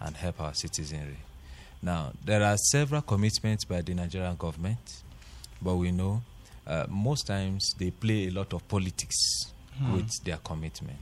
[0.00, 1.18] and help our citizenry.
[1.82, 5.02] Now, there are several commitments by the Nigerian government,
[5.62, 6.22] but we know
[6.66, 9.16] uh, most times they play a lot of politics
[9.92, 10.98] with their commitment.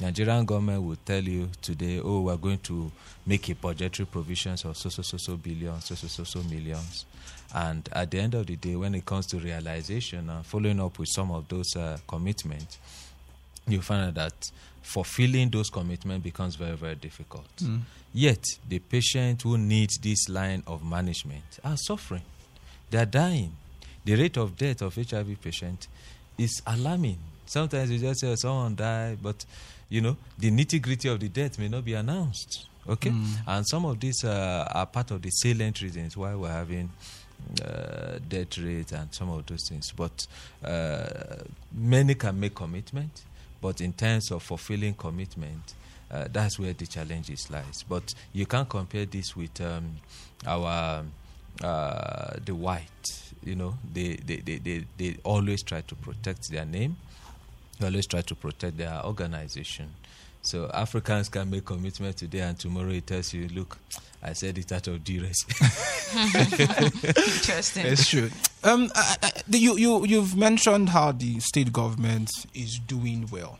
[0.00, 2.90] Nigerian government will tell you today, oh, we're going to
[3.26, 7.04] make a budgetary provisions of so so so so billions, so so so so millions,
[7.54, 10.98] and at the end of the day, when it comes to realization and following up
[10.98, 12.78] with some of those uh, commitments,
[13.68, 14.50] you find out that
[14.82, 17.46] fulfilling those commitments becomes very very difficult.
[18.14, 22.22] Yet the patient who needs this line of management are suffering.
[22.90, 23.52] They are dying.
[24.04, 25.86] The rate of death of HIV patient
[26.38, 27.18] is alarming.
[27.46, 29.44] Sometimes you just say someone died, but
[29.90, 32.66] you know the nitty gritty of the death may not be announced.
[32.88, 33.12] Okay,
[33.46, 36.90] and some of these uh, are part of the salient reasons why we're having
[37.64, 39.92] uh, death rate and some of those things.
[39.92, 40.26] But
[40.64, 43.22] uh, many can make commitment,
[43.60, 45.74] but in terms of fulfilling commitment,
[46.10, 47.84] uh, that's where the challenges lies.
[47.88, 49.96] But you can't compare this with um,
[50.46, 51.04] our
[51.62, 52.88] uh, the white.
[53.44, 56.96] You know, they, they, they, they, they always try to protect their name.
[57.80, 59.88] They always try to protect their organization.
[60.42, 63.78] So Africans can make commitment today, and tomorrow it tells you, "Look,
[64.22, 65.44] I said it out of duress."
[66.14, 67.86] Interesting.
[67.86, 68.30] It's true.
[68.64, 73.58] Um, I, I, you you you've mentioned how the state government is doing well.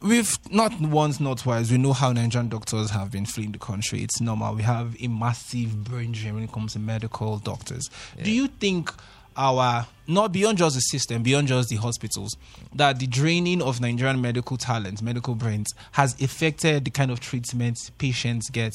[0.00, 1.70] We've not once, not twice.
[1.70, 4.02] We know how Nigerian doctors have been fleeing the country.
[4.02, 4.54] It's normal.
[4.54, 7.88] We have a massive brain drain when it comes to medical doctors.
[8.22, 8.92] Do you think
[9.36, 12.36] our not beyond just the system, beyond just the hospitals,
[12.74, 17.90] that the draining of Nigerian medical talent, medical brains, has affected the kind of treatment
[17.98, 18.72] patients get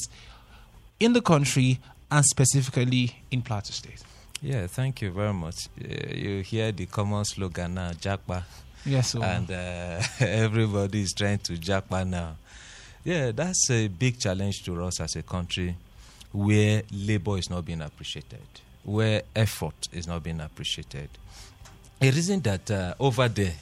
[1.00, 4.02] in the country and specifically in Plateau State?
[4.42, 5.68] yeah, thank you very much.
[5.80, 8.42] Uh, you hear the common slogan now, "Japa."
[8.84, 12.36] Yes, so and uh, everybody is trying to jackpot now.
[13.04, 15.76] Yeah, that's a big challenge to us as a country
[16.32, 18.40] where labor is not being appreciated,
[18.84, 21.08] where effort is not being appreciated.
[22.00, 23.54] A reason that uh, over there,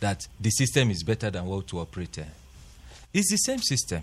[0.00, 2.26] that the system is better than what to operate in.
[3.12, 4.02] It's the same system,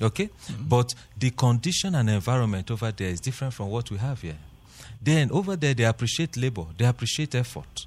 [0.00, 0.30] okay?
[0.60, 4.38] But the condition and environment over there is different from what we have here.
[5.00, 7.86] Then over there, they appreciate labor, they appreciate effort.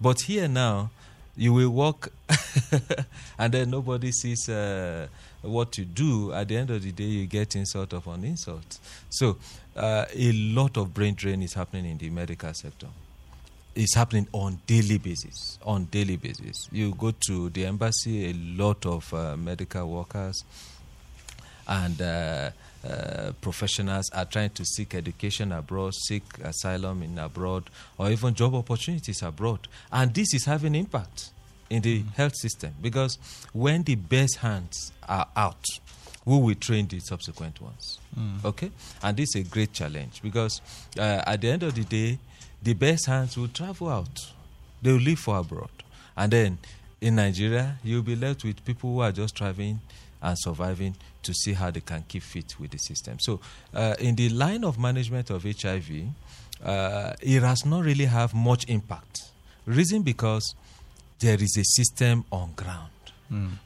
[0.00, 0.90] But here now,
[1.36, 2.12] you will work
[3.38, 5.06] and then nobody sees uh,
[5.42, 6.32] what you do.
[6.32, 8.78] At the end of the day, you get insult upon insult.
[9.10, 9.36] So,
[9.76, 12.88] uh, a lot of brain drain is happening in the medical sector.
[13.74, 15.58] It's happening on daily basis.
[15.64, 18.30] On daily basis, you go to the embassy.
[18.30, 20.44] A lot of uh, medical workers
[21.68, 22.50] and uh,
[22.88, 27.64] uh, professionals are trying to seek education abroad, seek asylum in abroad,
[27.98, 29.66] or even job opportunities abroad.
[29.90, 31.30] And this is having impact
[31.68, 33.18] in the health system because
[33.52, 35.64] when the best hands are out,
[36.26, 37.98] who will train the subsequent ones?
[38.44, 38.70] Okay?
[39.02, 40.60] And this is a great challenge because
[40.98, 42.18] uh, at the end of the day,
[42.62, 44.32] the best hands will travel out.
[44.82, 45.70] They will live for abroad.
[46.16, 46.58] And then
[47.00, 49.80] in Nigeria, you'll be left with people who are just traveling
[50.20, 53.18] and surviving to see how they can keep fit with the system.
[53.20, 53.40] So,
[53.72, 56.06] uh, in the line of management of HIV,
[56.64, 59.30] uh, it has not really have much impact.
[59.66, 60.54] Reason because
[61.20, 62.90] there is a system on ground.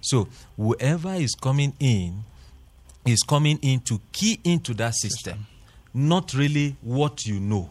[0.00, 2.24] So, whoever is coming in
[3.06, 5.46] is coming in to key into that system,
[5.94, 7.70] not really what you know,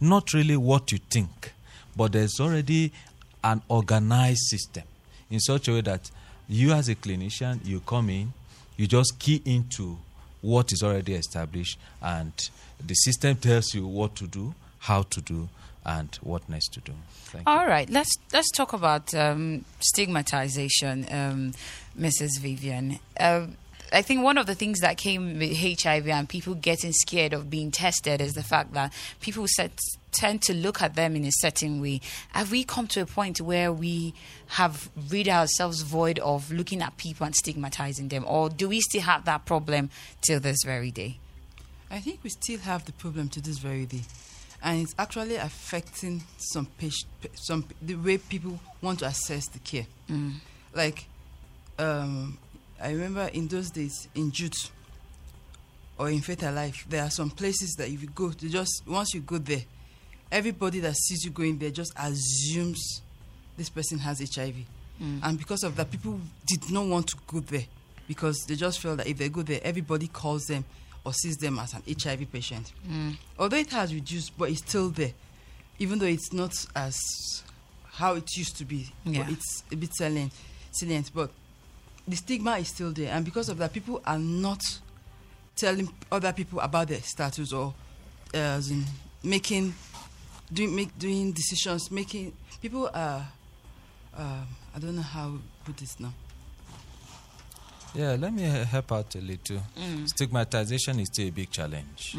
[0.00, 1.52] not really what you think,
[1.96, 2.92] but there's already
[3.42, 4.84] an organized system
[5.30, 6.10] in such a way that
[6.48, 8.32] you, as a clinician, you come in,
[8.76, 9.98] you just key into
[10.40, 12.32] what is already established, and
[12.84, 15.48] the system tells you what to do, how to do,
[15.84, 16.92] and what next to do.
[17.24, 17.48] Thank.
[17.48, 21.52] All right, let's let's talk about um, stigmatization, um,
[21.98, 22.40] Mrs.
[22.40, 22.98] Vivian.
[23.18, 23.46] Uh,
[23.92, 27.50] I think one of the things that came with HIV and people getting scared of
[27.50, 29.72] being tested is the fact that people set,
[30.12, 32.00] tend to look at them in a certain way.
[32.30, 34.14] Have we come to a point where we
[34.48, 39.02] have rid ourselves void of looking at people and stigmatizing them, or do we still
[39.02, 41.18] have that problem till this very day?
[41.90, 44.02] I think we still have the problem to this very day,
[44.62, 49.86] and it's actually affecting some patient, some the way people want to assess the care.
[50.72, 51.06] Like,
[51.80, 52.38] um,
[52.82, 54.70] I remember in those days in JUTH
[55.98, 59.12] or in Faith Alive, there are some places that if you go, they just once
[59.14, 59.62] you go there,
[60.32, 63.02] everybody that sees you going there just assumes
[63.56, 64.54] this person has HIV,
[64.98, 65.18] hmm.
[65.22, 67.66] and because of that, people did not want to go there
[68.08, 70.64] because they just felt that if they go there, everybody calls them
[71.04, 72.72] or sees them as an HIV patient.
[72.86, 73.10] Hmm.
[73.38, 75.12] Although it has reduced, but it's still there,
[75.78, 76.98] even though it's not as
[77.92, 78.88] how it used to be.
[79.04, 79.24] Yeah.
[79.24, 80.32] But it's a bit salient,
[80.72, 81.10] salient.
[81.14, 81.30] But
[82.06, 84.60] the stigma is still there, and because of that, people are not
[85.56, 87.74] telling other people about their status or
[88.34, 88.60] uh,
[89.22, 89.74] making
[90.52, 91.90] doing make doing decisions.
[91.90, 93.26] Making people are.
[94.16, 94.44] Uh,
[94.74, 96.12] I don't know how to put this now.
[97.94, 99.62] Yeah, let me help out a little.
[100.06, 102.16] Stigmatization is still a big challenge.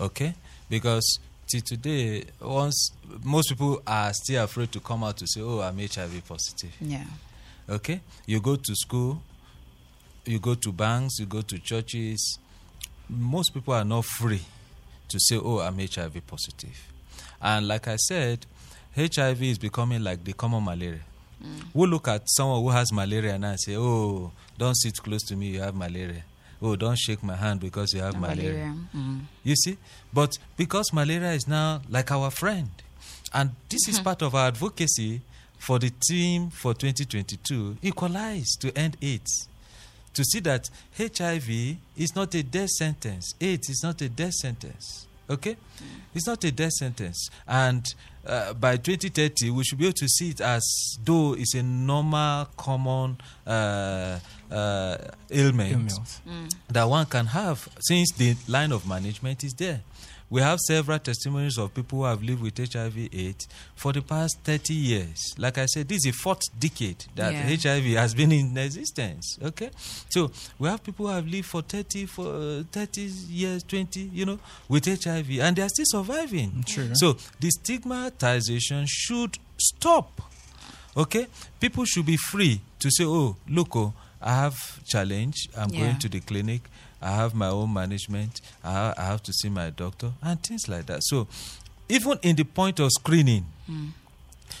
[0.00, 0.34] Okay?
[0.68, 2.90] Because till today, once
[3.24, 7.04] most people are still afraid to come out to say, "Oh, I'm HIV positive." Yeah.
[7.68, 8.00] Okay?
[8.26, 9.22] You go to school,
[10.24, 12.38] you go to banks, you go to churches.
[13.08, 14.42] Most people are not free
[15.08, 16.78] to say, "Oh, I'm HIV positive."
[17.40, 18.46] And like I said,
[18.96, 21.00] HIV is becoming like the common malaria.
[21.72, 25.36] We look at someone who has malaria now and say, "Oh, don't sit close to
[25.36, 26.24] me, you have malaria."
[26.62, 28.74] Oh, don't shake my hand because you have malaria.
[28.94, 29.20] Mm.
[29.42, 29.78] You see?
[30.12, 32.68] But because malaria is now like our friend,
[33.32, 35.22] and this is part of our advocacy
[35.60, 39.46] for the team for 2022 equalize to end AIDS.
[40.14, 45.06] To see that HIV is not a death sentence, AIDS is not a death sentence.
[45.28, 45.56] Okay?
[46.12, 47.28] It's not a death sentence.
[47.46, 47.84] And
[48.26, 50.62] uh, by 2030, we should be able to see it as
[51.04, 54.18] though it's a normal, common uh,
[54.50, 54.96] uh,
[55.30, 56.54] ailment Ailment.
[56.68, 59.82] that one can have since the line of management is there.
[60.30, 64.38] We have several testimonies of people who have lived with HIV AIDS for the past
[64.44, 65.18] 30 years.
[65.36, 67.48] Like I said, this is the fourth decade that Yeah.
[67.48, 69.36] HIV has been in existence.
[69.42, 69.70] Okay?
[70.08, 72.26] So we have people who have lived for 30, for,
[72.60, 76.62] uh, 30 years, 20, you know, with HIV, and they are still surviving.
[76.64, 76.90] True.
[76.94, 80.22] So the stigmatization should stop.
[80.96, 81.26] Okay,
[81.58, 84.56] people should be free to say, "Oh, look, oh, I have
[84.86, 85.48] challenge.
[85.56, 85.78] I'm Yeah.
[85.80, 86.62] going to the clinic.
[87.00, 88.40] I have my own management.
[88.62, 91.26] I, I have to see my doctor and things like that." So,
[91.88, 93.46] even in the point of screening,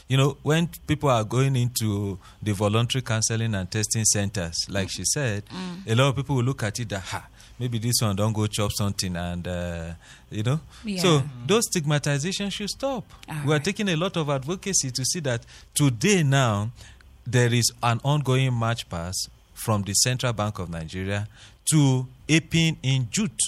[0.08, 5.04] you know, when people are going into the voluntary counseling and testing centers, like she
[5.04, 5.44] said,
[5.86, 7.26] a lot of people will look at it that, ha,
[7.58, 9.92] maybe this one don't go chop something and, uh,
[10.30, 10.60] you know.
[10.84, 11.00] Yeah.
[11.02, 13.04] So those stigmatization should stop.
[13.28, 13.64] All we are right.
[13.64, 16.70] taking a lot of advocacy to see that today now,
[17.26, 21.28] there is an ongoing march pass from the Central Bank of Nigeria
[21.70, 23.38] to APIN in JUTH.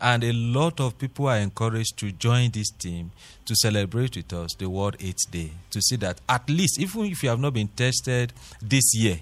[0.00, 3.10] And a lot of people are encouraged to join this team
[3.46, 5.50] to celebrate with us the World AIDS Day.
[5.70, 9.18] To see that at least, even if you have not been tested this year,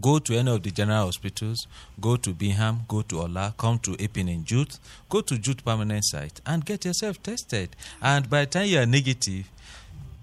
[0.00, 1.66] go to any of the general hospitals,
[2.00, 6.04] go to Bingham, go to Ola, come to APIN in JUTH, go to Jute Permanent
[6.04, 7.76] Site and get yourself tested.
[8.00, 9.48] And by the time you are negative,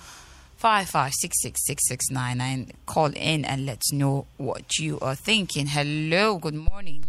[0.61, 2.71] 55666699.
[2.85, 5.67] Call in and let's know what you are thinking.
[5.67, 7.05] Hello, good morning.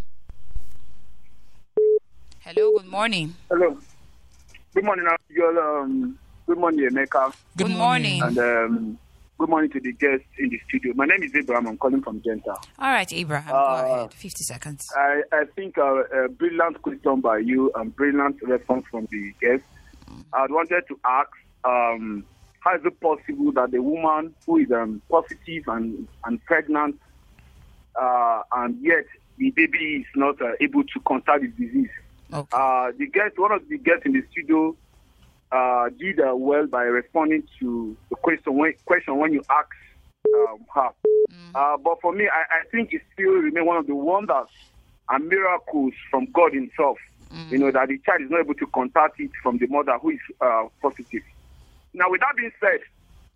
[2.40, 3.34] Hello, good morning.
[3.50, 3.76] Hello.
[4.76, 5.58] Good morning, Abigail.
[5.58, 7.32] Um, good morning, Emeka.
[7.56, 8.20] Good morning.
[8.22, 8.98] And um,
[9.38, 10.92] good morning to the guests in the studio.
[10.94, 11.66] My name is Abraham.
[11.68, 12.50] I'm calling from Genta.
[12.78, 14.12] All right, Abraham, go Uh, ahead.
[14.12, 14.86] 50 seconds.
[14.94, 19.64] I, I think uh, a brilliant question by you and brilliant response from the guests.
[20.34, 21.30] I wanted to ask
[21.64, 22.22] um,
[22.60, 27.00] how is it possible that the woman who is um, positive and, and pregnant
[27.98, 29.06] uh, and yet
[29.38, 31.88] the baby is not uh, able to contract the disease?
[32.32, 32.48] Okay.
[32.52, 34.76] Uh, the guest, one of the guests in the studio,
[35.52, 39.70] uh, did uh, well by responding to the question when, question when you asked
[40.34, 40.90] um, her.
[41.54, 44.48] Uh, but for me, I, I think it still remains one of the wonders
[45.08, 46.98] and miracles from God Himself.
[47.50, 50.10] You know that the child is not able to contact it from the mother who
[50.10, 51.22] is uh, positive.
[51.92, 52.80] Now, with that being said,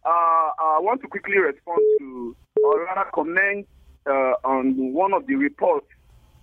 [0.05, 3.67] uh, I want to quickly respond to, or rather comment
[4.07, 5.87] uh, on one of the reports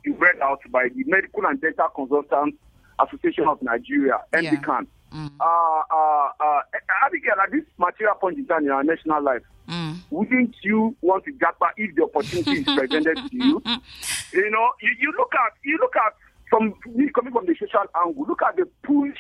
[0.06, 2.58] read out by the Medical and Dental Consultants
[3.00, 4.42] Association of Nigeria, Yeah.
[4.56, 4.88] MDCAN.
[5.14, 6.62] Uh, uh, uh,
[7.06, 9.98] Abigail, at this material point in time in our national life, Mm.
[10.12, 13.62] wouldn't you want to japa if the opportunity is presented to you?
[14.34, 16.14] You know, you, you look at you look at
[16.50, 19.18] from me coming from the social angle, look at the push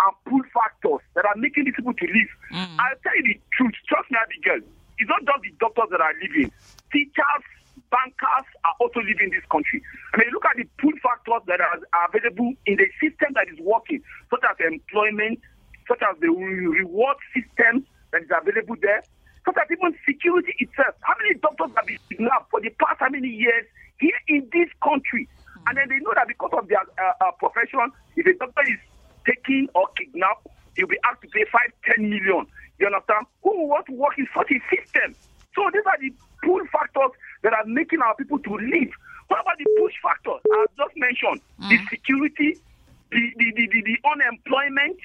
[0.00, 2.28] and pull factors that are making these people to leave.
[2.52, 4.66] I'll tell you the truth, trust me, Abigail.
[4.98, 6.50] It's not just the doctors that are leaving.
[6.92, 7.44] Teachers,
[7.90, 9.82] bankers are also leaving this country.
[10.14, 13.58] I mean, look at the pull factors that are, available in the system that is
[13.60, 15.40] working, such as employment,
[15.88, 19.02] such as the reward system that is available there,
[19.44, 20.94] such as even security itself.
[21.02, 23.66] How many doctors have been kidnapped for the past how many years
[23.98, 25.28] here in this country?
[25.66, 28.80] And then they know that because of their uh, uh, profession, if a doctor is
[29.26, 30.46] taken or kidnapped,
[30.76, 32.46] he'll be asked to pay five, ten million.
[32.78, 33.26] You understand?
[33.42, 35.14] Who wants to work in such a system?
[35.54, 36.10] So these are the
[36.42, 37.12] pull factors
[37.44, 38.90] that are making our people to leave.
[39.28, 40.40] What about the push factors?
[40.52, 41.68] I've just mentioned mm.
[41.68, 42.58] the security,
[43.12, 44.98] the, the, the, the, the unemployment,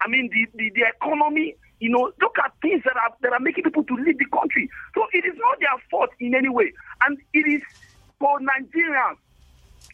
[0.00, 1.54] I mean the, the, the economy.
[1.80, 4.68] You know, look at things that are that are making people to leave the country.
[4.94, 6.72] So it is not their fault in any way,
[7.02, 7.62] and it is
[8.18, 9.16] for Nigerians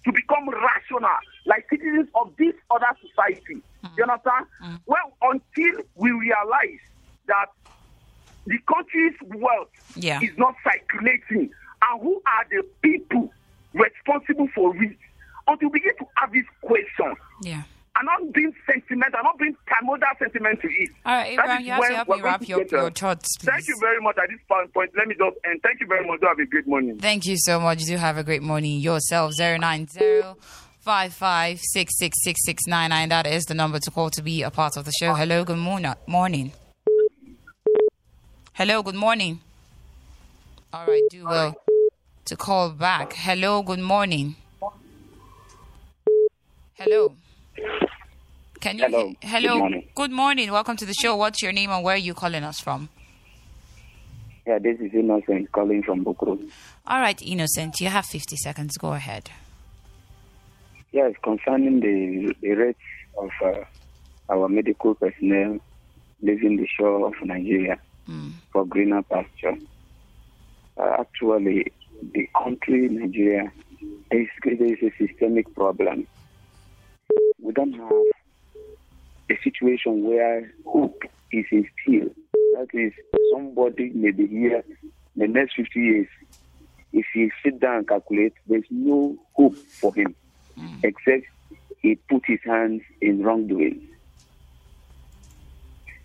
[0.04, 1.08] to become rational,
[1.46, 3.62] like citizens of this other society.
[3.84, 3.96] Mm.
[3.96, 4.46] You understand?
[4.64, 4.80] Mm.
[4.86, 6.80] Well, until we realize
[7.28, 7.46] that
[8.46, 10.20] the country's wealth Yeah.
[10.20, 11.50] is not circulating,
[11.90, 13.32] and who are the people
[13.74, 14.96] responsible for it?
[15.48, 17.62] Until we begin to have this question, Yeah.
[17.96, 20.90] and not being sentimental, I'm not being primordial sentiment to it.
[21.04, 23.46] All right, Abraham, you have to help me wrap your, your thoughts, please.
[23.46, 24.74] Thank you very much at this point.
[24.74, 24.90] point.
[24.96, 26.18] Let me just and thank you very much.
[26.20, 26.98] Do have a great morning.
[26.98, 27.84] Thank you so much.
[27.84, 29.34] Do have a great morning yourself.
[29.38, 30.34] 090
[30.84, 33.08] 55666699.
[33.08, 35.14] That is the number to call to be a part of the show.
[35.14, 35.94] Hello, good morning.
[36.06, 36.52] morning.
[38.52, 39.40] Hello, good morning.
[40.72, 41.54] All right, do well
[42.26, 43.12] to call back.
[43.14, 44.36] Hello, good morning.
[46.74, 47.14] Hello.
[48.60, 49.88] Can you Hello, hello good morning.
[49.94, 50.50] good morning.
[50.52, 51.16] Welcome to the show.
[51.16, 52.88] What's your name and where are you calling us from?
[54.46, 56.48] Yeah, this is Innocent calling from Bukuru.
[56.86, 58.76] All right, Innocent, you have 50 seconds.
[58.76, 59.30] Go ahead.
[60.92, 62.78] Yes, concerning the, the rates
[63.18, 63.64] of uh,
[64.28, 65.58] our medical personnel
[66.22, 67.78] leaving the shore of Nigeria
[68.52, 69.56] for greener pasture.
[70.76, 71.72] Uh, actually,
[72.12, 73.50] the country, Nigeria,
[74.10, 76.06] is, there is a systemic problem.
[77.40, 77.90] We don't have
[79.30, 81.02] a situation where hope
[81.32, 82.14] is instilled.
[82.32, 82.92] That is,
[83.32, 84.62] somebody may be here
[85.16, 86.08] the next 50 years.
[86.92, 90.14] If he sit down and calculate, there's no hope for him
[90.82, 91.24] except
[91.80, 93.86] he put his hands in wrongdoing.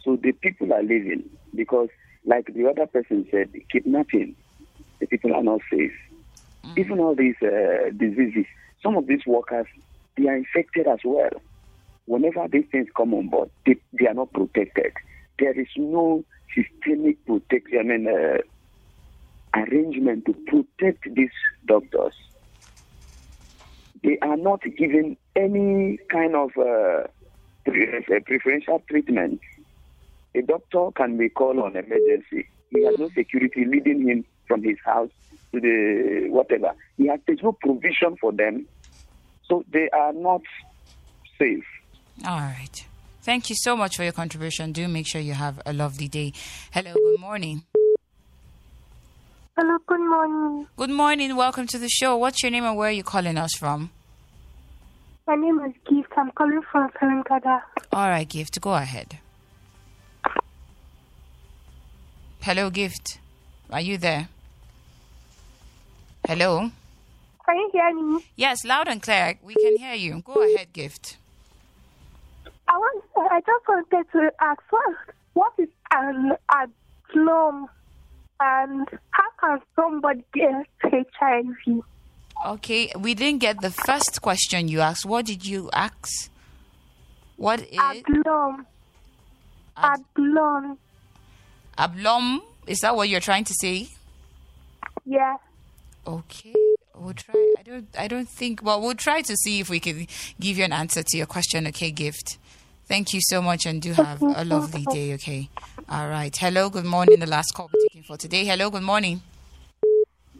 [0.03, 1.89] So the people are living because,
[2.25, 4.35] like the other person said, kidnapping,
[5.01, 5.91] the people are not safe.
[6.77, 8.45] Even all these uh, diseases,
[8.81, 9.65] some of these workers,
[10.15, 11.31] they are infected as well.
[12.05, 14.93] Whenever these things come on board, they, they are not protected.
[15.39, 16.23] There is no
[16.55, 18.37] systemic protection, I mean, uh,
[19.59, 21.31] arrangement to protect these
[21.65, 22.13] doctors.
[24.03, 27.07] They are not given any kind of uh,
[27.65, 29.41] preferential treatment.
[30.35, 32.47] A doctor can be called on emergency.
[32.69, 35.09] He has no security leading him from his house
[35.53, 36.73] to the whatever.
[36.97, 38.67] He has there's no provision for them,
[39.47, 40.41] so they are not
[41.39, 41.63] safe.
[42.27, 42.85] All right.
[43.21, 44.73] Thank you so much for your contribution.
[44.73, 46.33] Do make sure you have a lovely day.
[46.73, 47.63] Hello, good morning.
[49.55, 50.67] Hello, good morning.
[50.75, 51.35] Good morning.
[51.37, 52.17] Welcome to the show.
[52.17, 53.91] What's your name and where are you calling us from?
[55.27, 56.11] My name is Gift.
[56.17, 57.61] I'm calling from Kalinkada.
[57.93, 59.19] All right, Gift, go ahead.
[62.41, 63.19] Hello, Gift.
[63.69, 64.27] Are you there?
[66.27, 66.69] Hello?
[67.45, 68.23] Can you hear me?
[68.35, 69.35] Yes, loud and clear.
[69.43, 70.21] We can hear you.
[70.21, 71.17] Go ahead, Gift.
[72.67, 73.03] I want.
[73.17, 74.95] I just wanted to ask what
[75.33, 77.67] what is an aplomb
[78.39, 81.83] and how can somebody get HIV?
[82.45, 85.05] Okay, we didn't get the first question you asked.
[85.05, 86.31] What did you ask?
[87.37, 88.65] What is Aplomb.
[89.77, 90.77] Aplomb.
[91.77, 92.41] ablom?
[92.67, 93.89] Is that what you're trying to say?
[95.05, 95.37] Yeah.
[96.07, 96.55] Okay,
[96.95, 97.53] we'll try.
[97.59, 97.87] I don't.
[97.97, 98.63] I don't think.
[98.63, 100.07] Well, we'll try to see if we can
[100.39, 101.67] give you an answer to your question.
[101.67, 102.37] Okay, gift.
[102.87, 105.13] Thank you so much, and do have a lovely day.
[105.13, 105.49] Okay.
[105.87, 106.35] All right.
[106.35, 106.69] Hello.
[106.69, 107.19] Good morning.
[107.19, 108.45] The last call we're taking for today.
[108.45, 108.69] Hello.
[108.69, 109.21] Good morning.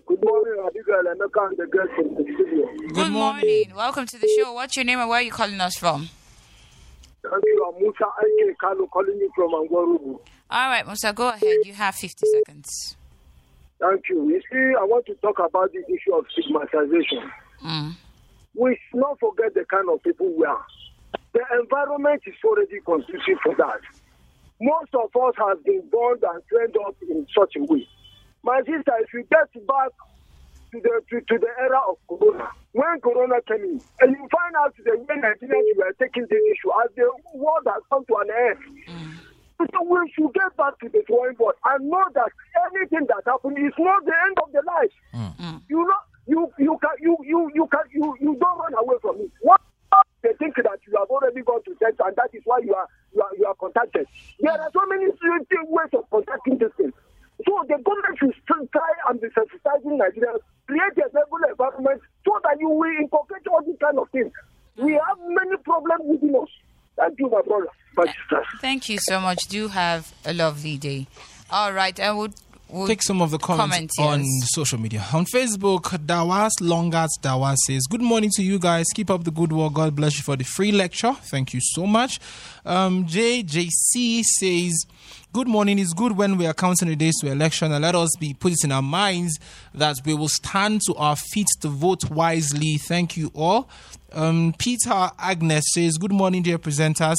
[0.08, 1.12] Good morning, Abigail.
[1.12, 2.94] I'm not the girl from the studio.
[2.94, 3.72] Good morning.
[3.76, 4.52] Welcome to the show.
[4.54, 6.10] What's your name and where are you calling us from?
[7.22, 7.72] Thank you.
[7.74, 10.20] I'm Musa Ike Kano calling you from Angwarubu.
[10.50, 11.14] All right, Musa.
[11.14, 11.58] Go ahead.
[11.64, 12.98] You have 50 seconds.
[13.82, 14.30] Thank you.
[14.30, 17.32] You see, I want to talk about this issue of stigmatization.
[17.66, 17.96] Mm.
[18.54, 20.66] We should not forget the kind of people we are.
[21.34, 23.82] The environment is already conducive for that.
[24.62, 27.88] Most of us have been born and trained up in such a way.
[28.44, 29.90] My sister, if you get back
[30.74, 34.56] to the to, to the era of Corona, when Corona came in, and you find
[34.60, 38.30] out the way Nigerians were taking this issue as the world has come to an
[38.50, 39.11] end.
[39.74, 42.32] So we should get back to the drawing board and know that
[42.74, 44.92] anything that happened is not the end of the life.
[45.14, 45.62] Mm.
[45.70, 49.18] You know, you you can you you you can you you don't run away from
[49.22, 49.32] it.
[49.42, 49.62] What
[50.24, 52.88] they think that you have already gone to sex and that is why you are
[53.14, 54.08] you are you are contacted.
[54.40, 56.94] There are so many ways of contacting this thing.
[57.48, 62.40] So the government should still try and be sensitizing Nigerians, create a level environment so
[62.44, 64.32] that you will inculcate all these kind of things.
[64.78, 66.50] We have many problems within us.
[66.98, 68.46] Thank you, my brother, my sisters.
[68.60, 69.48] Thank you so much.
[69.48, 71.08] Do have a lovely day.
[71.50, 72.34] All right, I would.
[72.70, 75.06] would Take some of the comments, Comments, on social media.
[75.14, 78.86] On Facebook, Dawas Longas Dawas says, Good morning to you guys.
[78.96, 79.74] Keep up the good work.
[79.74, 81.14] God bless you for the free lecture.
[81.14, 82.20] Thank you so much.
[82.66, 84.86] Um, JJC says,
[85.34, 85.80] Good morning.
[85.80, 88.52] It's good when we are counting the days to election and let us be put
[88.52, 89.40] it in our minds
[89.74, 92.76] that we will stand to our feet to vote wisely.
[92.76, 93.70] Thank you all.
[94.12, 97.16] Um, Peter Agnes says, Good morning, dear presenters.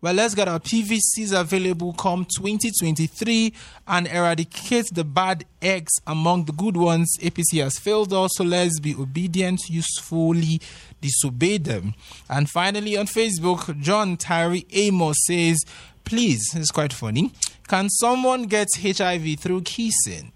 [0.00, 3.52] Well, let's get our PVCs available come 2023
[3.86, 7.14] and eradicate the bad eggs among the good ones.
[7.20, 10.62] APC has failed us, so let's be obedient, usefully
[11.02, 11.92] disobey them.
[12.30, 15.62] And finally, on Facebook, John Tyree Amos says,
[16.04, 17.32] Please, it's quite funny.
[17.70, 20.32] Can someone get HIV through kissing?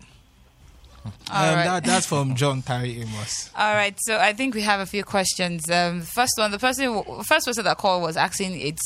[1.04, 1.10] All
[1.44, 1.64] Um, right.
[1.64, 3.50] that, that's from John Tyree Amos.
[3.56, 5.68] All right, so I think we have a few questions.
[5.68, 8.80] Um, first one, the person, first person that called was asking, it's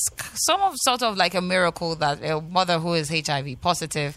[0.47, 4.17] some of sort of like a miracle that a mother who is HIV positive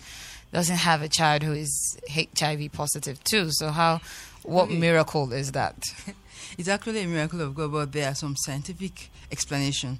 [0.54, 3.50] doesn't have a child who is HIV positive too.
[3.52, 4.00] So how,
[4.44, 5.76] what miracle is that?
[6.58, 10.00] It's actually a miracle of God, but there are some scientific explanation.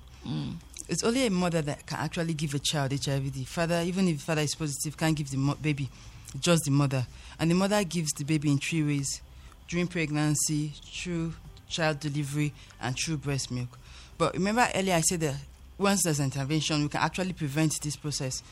[0.92, 3.32] It's only a mother that can actually give a child HIV.
[3.32, 5.90] The father, even if the father is positive, can't give the baby,
[6.38, 7.08] just the mother.
[7.40, 9.22] And the mother gives the baby in three ways:
[9.70, 11.34] during pregnancy, through
[11.70, 13.80] child delivery, and through breast milk.
[14.18, 15.36] But remember earlier I said that
[15.78, 18.44] once there's intervention, we can actually prevent this process.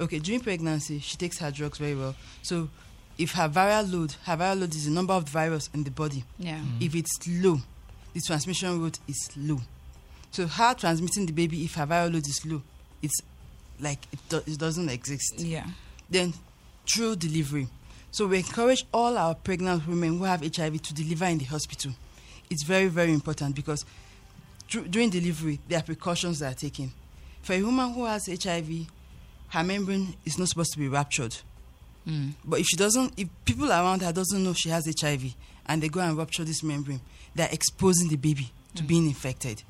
[0.00, 2.16] Okay, during pregnancy, she takes her drugs very well.
[2.42, 2.68] So
[3.18, 6.24] if her viral load, her viral load is the number of virus in the body.
[6.40, 6.60] Yeah.
[6.80, 7.60] If it's low,
[8.14, 9.60] the transmission rate is low.
[10.30, 12.62] So her transmitting the baby if her viral load is low,
[13.02, 13.20] it's
[13.80, 15.34] like it, do- it doesn't exist.
[15.38, 15.66] Yeah.
[16.10, 16.34] Then
[16.92, 17.68] through delivery.
[18.10, 21.92] So we encourage all our pregnant women who have HIV to deliver in the hospital.
[22.50, 23.84] It's very, very important because
[24.68, 26.92] dur- during delivery, there are precautions that are taken.
[27.42, 28.86] For a woman who has HIV,
[29.48, 31.36] her membrane is not supposed to be ruptured.
[32.06, 32.32] Mm.
[32.44, 35.34] But if she doesn't, if people around her doesn't know she has HIV
[35.66, 37.00] and they go and rupture this membrane,
[37.34, 39.62] they're exposing the baby to being infected.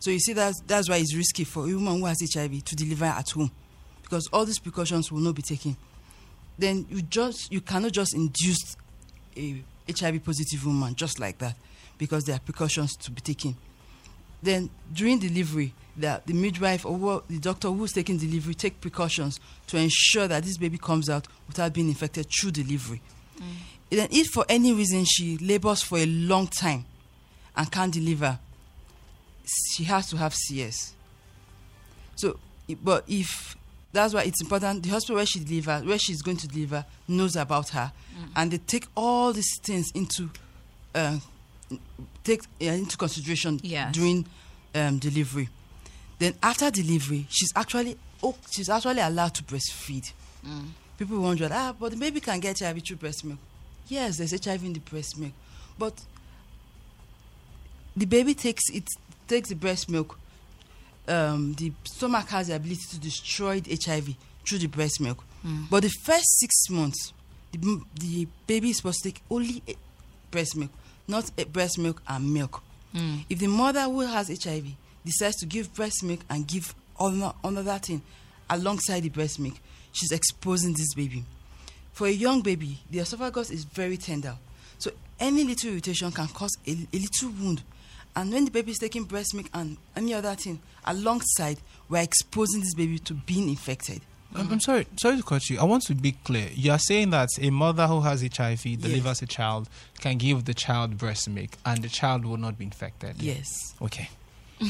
[0.00, 2.76] So you see, that's that's why it's risky for a woman who has HIV to
[2.76, 3.50] deliver at home,
[4.02, 5.76] because all these precautions will not be taken,
[6.58, 8.76] then you just you cannot just induce
[9.36, 11.56] a HIV positive woman just like that
[11.98, 13.56] because there are precautions to be taken.
[14.42, 19.38] Then during delivery, the, the midwife or the doctor who's taking delivery take precautions
[19.68, 23.00] to ensure that this baby comes out without being infected through delivery.
[23.38, 23.42] Mm.
[23.90, 26.86] Then, if for any reason she labors for a long time
[27.56, 28.38] and can't deliver,
[29.74, 30.94] she has to have CS.
[32.16, 32.38] So,
[32.82, 33.56] but if
[33.92, 37.36] that's why it's important, the hospital where she delivers, where she's going to deliver, knows
[37.36, 37.92] about her,
[38.36, 40.30] and they take all these things into
[40.94, 41.18] uh,
[42.24, 43.94] take uh, into consideration Yes.
[43.94, 44.26] during
[44.74, 45.48] um, delivery.
[46.18, 50.12] Then after delivery, she's actually oh, she's actually allowed to breastfeed.
[50.98, 53.38] People wonder, ah, but the baby can get HIV through breast milk.
[53.88, 55.32] Yes, there's HIV in the breast milk,
[55.78, 55.94] but
[57.96, 58.84] the baby takes it
[59.28, 60.18] takes the breast milk.
[61.08, 64.14] Um, the stomach has the ability to destroy the HIV
[64.46, 65.22] through the breast milk.
[65.70, 67.12] But the first six months,
[67.50, 69.60] the, the baby is supposed to take only
[70.30, 70.70] breast milk,
[71.08, 72.62] not breast milk and milk.
[73.28, 74.66] If the mother who has HIV
[75.04, 78.02] decides to give breast milk and give another, another thing
[78.48, 79.54] alongside the breast milk,
[79.92, 81.24] she's exposing this baby.
[81.92, 84.36] For a young baby, the esophagus is very tender.
[84.78, 87.62] So any little irritation can cause a, a little wound.
[88.14, 91.58] And when the baby is taking breast milk and any other thing alongside,
[91.88, 94.02] we're exposing this baby to being infected.
[94.34, 95.58] I'm, I'm sorry, sorry to cut you.
[95.58, 96.48] I want to be clear.
[96.54, 99.68] You are saying that a mother who has HIV delivers a child
[100.00, 103.20] can give the child breast milk, and the child will not be infected.
[103.22, 103.48] Yes.
[103.80, 104.08] Okay.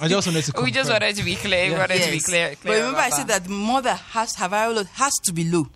[0.00, 0.62] I just wanted to.
[0.62, 1.70] We just wanted to be clear.
[1.72, 2.24] We wanted to be Yes.
[2.26, 2.54] clear.
[2.62, 5.44] But remember, I about said that the mother has her viral load has to be
[5.44, 5.66] low.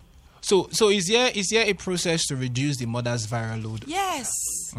[0.41, 3.85] So, so is there is there a process to reduce the mother's viral load?
[3.87, 4.31] Yes.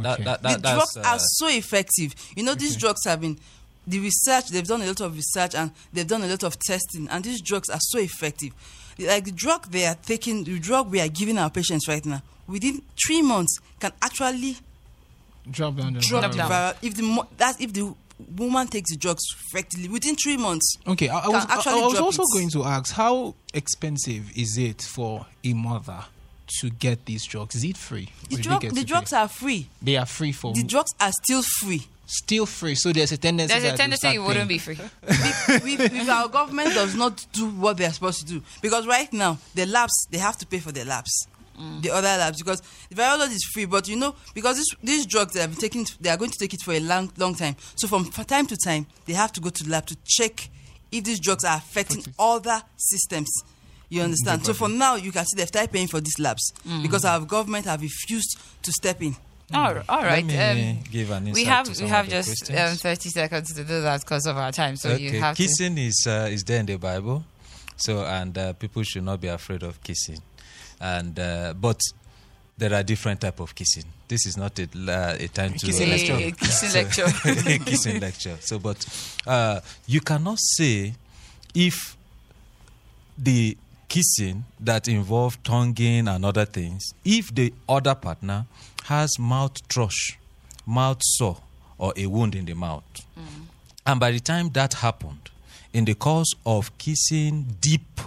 [0.02, 0.24] That, Okay.
[0.24, 2.14] that, the drugs uh, are so effective.
[2.36, 3.38] You know, these drugs have been
[3.86, 4.50] the research.
[4.50, 7.42] They've done a lot of research and they've done a lot of testing, and these
[7.42, 8.54] drugs are so effective.
[9.00, 12.22] Like the drug they are taking, the drug we are giving our patients right now,
[12.48, 14.58] within three months can actually
[15.50, 16.76] Drop down the drop viral the viral.
[16.82, 17.94] If the mo- that's if the
[18.36, 20.78] woman takes the drugs effectively within three months.
[20.88, 22.34] Okay, I, I was, I, actually I was also it.
[22.34, 26.00] going to ask how expensive is it for a mother
[26.62, 27.56] to get these drugs?
[27.56, 28.10] Is it free?
[28.30, 29.18] The, Or do they drug, the drugs pay?
[29.18, 29.68] are free.
[29.82, 31.86] they are free for The drugs are still free.
[32.06, 32.74] still free.
[32.76, 33.54] So there's a tendency.
[33.54, 34.48] There's a that tendency it wouldn't paying.
[34.48, 34.80] be free.
[35.04, 39.12] if, if, if our government does not do what they're supposed to do, because right
[39.12, 41.28] now the labs they have to pay for the labs,
[41.82, 43.66] the other labs, because the viral load is free.
[43.66, 46.38] But you know, because this, these drugs they have been taking, they are going to
[46.40, 47.56] take it for a long, long time.
[47.76, 50.50] So from time to time, they have to go to the lab to check
[50.92, 53.30] if these drugs are affecting other systems.
[53.90, 54.46] You understand?
[54.46, 56.52] So for now, you can see they've started paying for these labs
[56.82, 59.16] because our government have refused to step in.
[59.54, 60.26] All, all right.
[60.26, 63.82] me um, give an we have to we have just um, 30 seconds to do
[63.82, 64.76] that because of our time.
[64.76, 67.24] So you have kissing is uh, is there in the Bible,
[67.78, 70.22] so and uh, people should not be afraid of kissing,
[70.82, 71.80] and uh, but
[72.58, 73.84] there are different type of kissing.
[74.08, 76.14] This is not a, uh, a time to Kissing lecture.
[76.16, 77.60] A kissing So- lecture.
[77.66, 78.38] kissing lecture.
[78.40, 78.86] So, but
[79.28, 80.94] uh, you cannot say
[81.54, 81.96] if
[83.18, 83.58] the
[83.90, 88.46] kissing that involve tonguing and other things, if the other partner
[88.86, 90.18] has mouth thrush,
[90.66, 91.38] mouth sore,
[91.78, 92.84] or a wound in the mouth,
[93.86, 95.30] and by the time that happened,
[95.74, 98.02] in the course of kissing deep,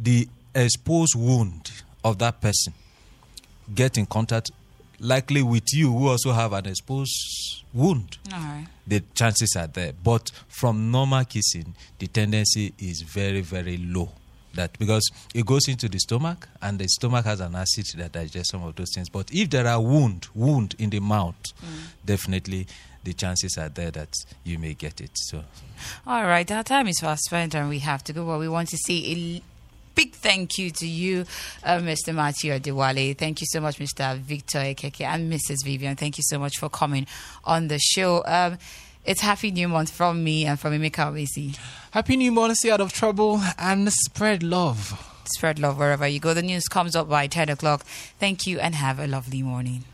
[0.00, 0.28] the
[0.64, 1.70] exposed wound
[2.04, 2.72] of that person
[3.74, 4.50] get in contact
[4.98, 8.66] likely with you who also have an exposed wound all right.
[8.86, 14.08] the chances are there but from normal kissing the tendency is very very low
[14.54, 18.50] that because it goes into the stomach and the stomach has an acid that digests
[18.52, 21.86] some of those things but if there are wound wound in the mouth mm.
[22.06, 22.66] definitely
[23.04, 24.12] the chances are there that
[24.44, 25.44] you may get it so
[26.06, 28.26] All right, our time is fast spent and we have to go.
[28.26, 29.12] But we want to see.
[29.38, 29.55] a
[29.96, 31.24] big thank you to you,
[31.64, 32.14] uh, Mr.
[32.14, 33.18] Matthew Adewale.
[33.18, 34.16] Thank you so much, Mr.
[34.18, 35.64] Victor Ekeke and Mrs.
[35.64, 35.96] Vivian.
[35.96, 37.06] Thank you so much for coming
[37.44, 38.22] on the show.
[38.26, 38.58] Um,
[39.04, 41.56] it's Happy New Month from me and from Emeka Obesi.
[41.92, 45.02] Happy New Month, stay out of trouble, and spread love.
[45.36, 46.34] Spread love wherever you go.
[46.34, 47.82] The news comes up by 10 o'clock.
[48.20, 49.84] Thank you and have a lovely morning.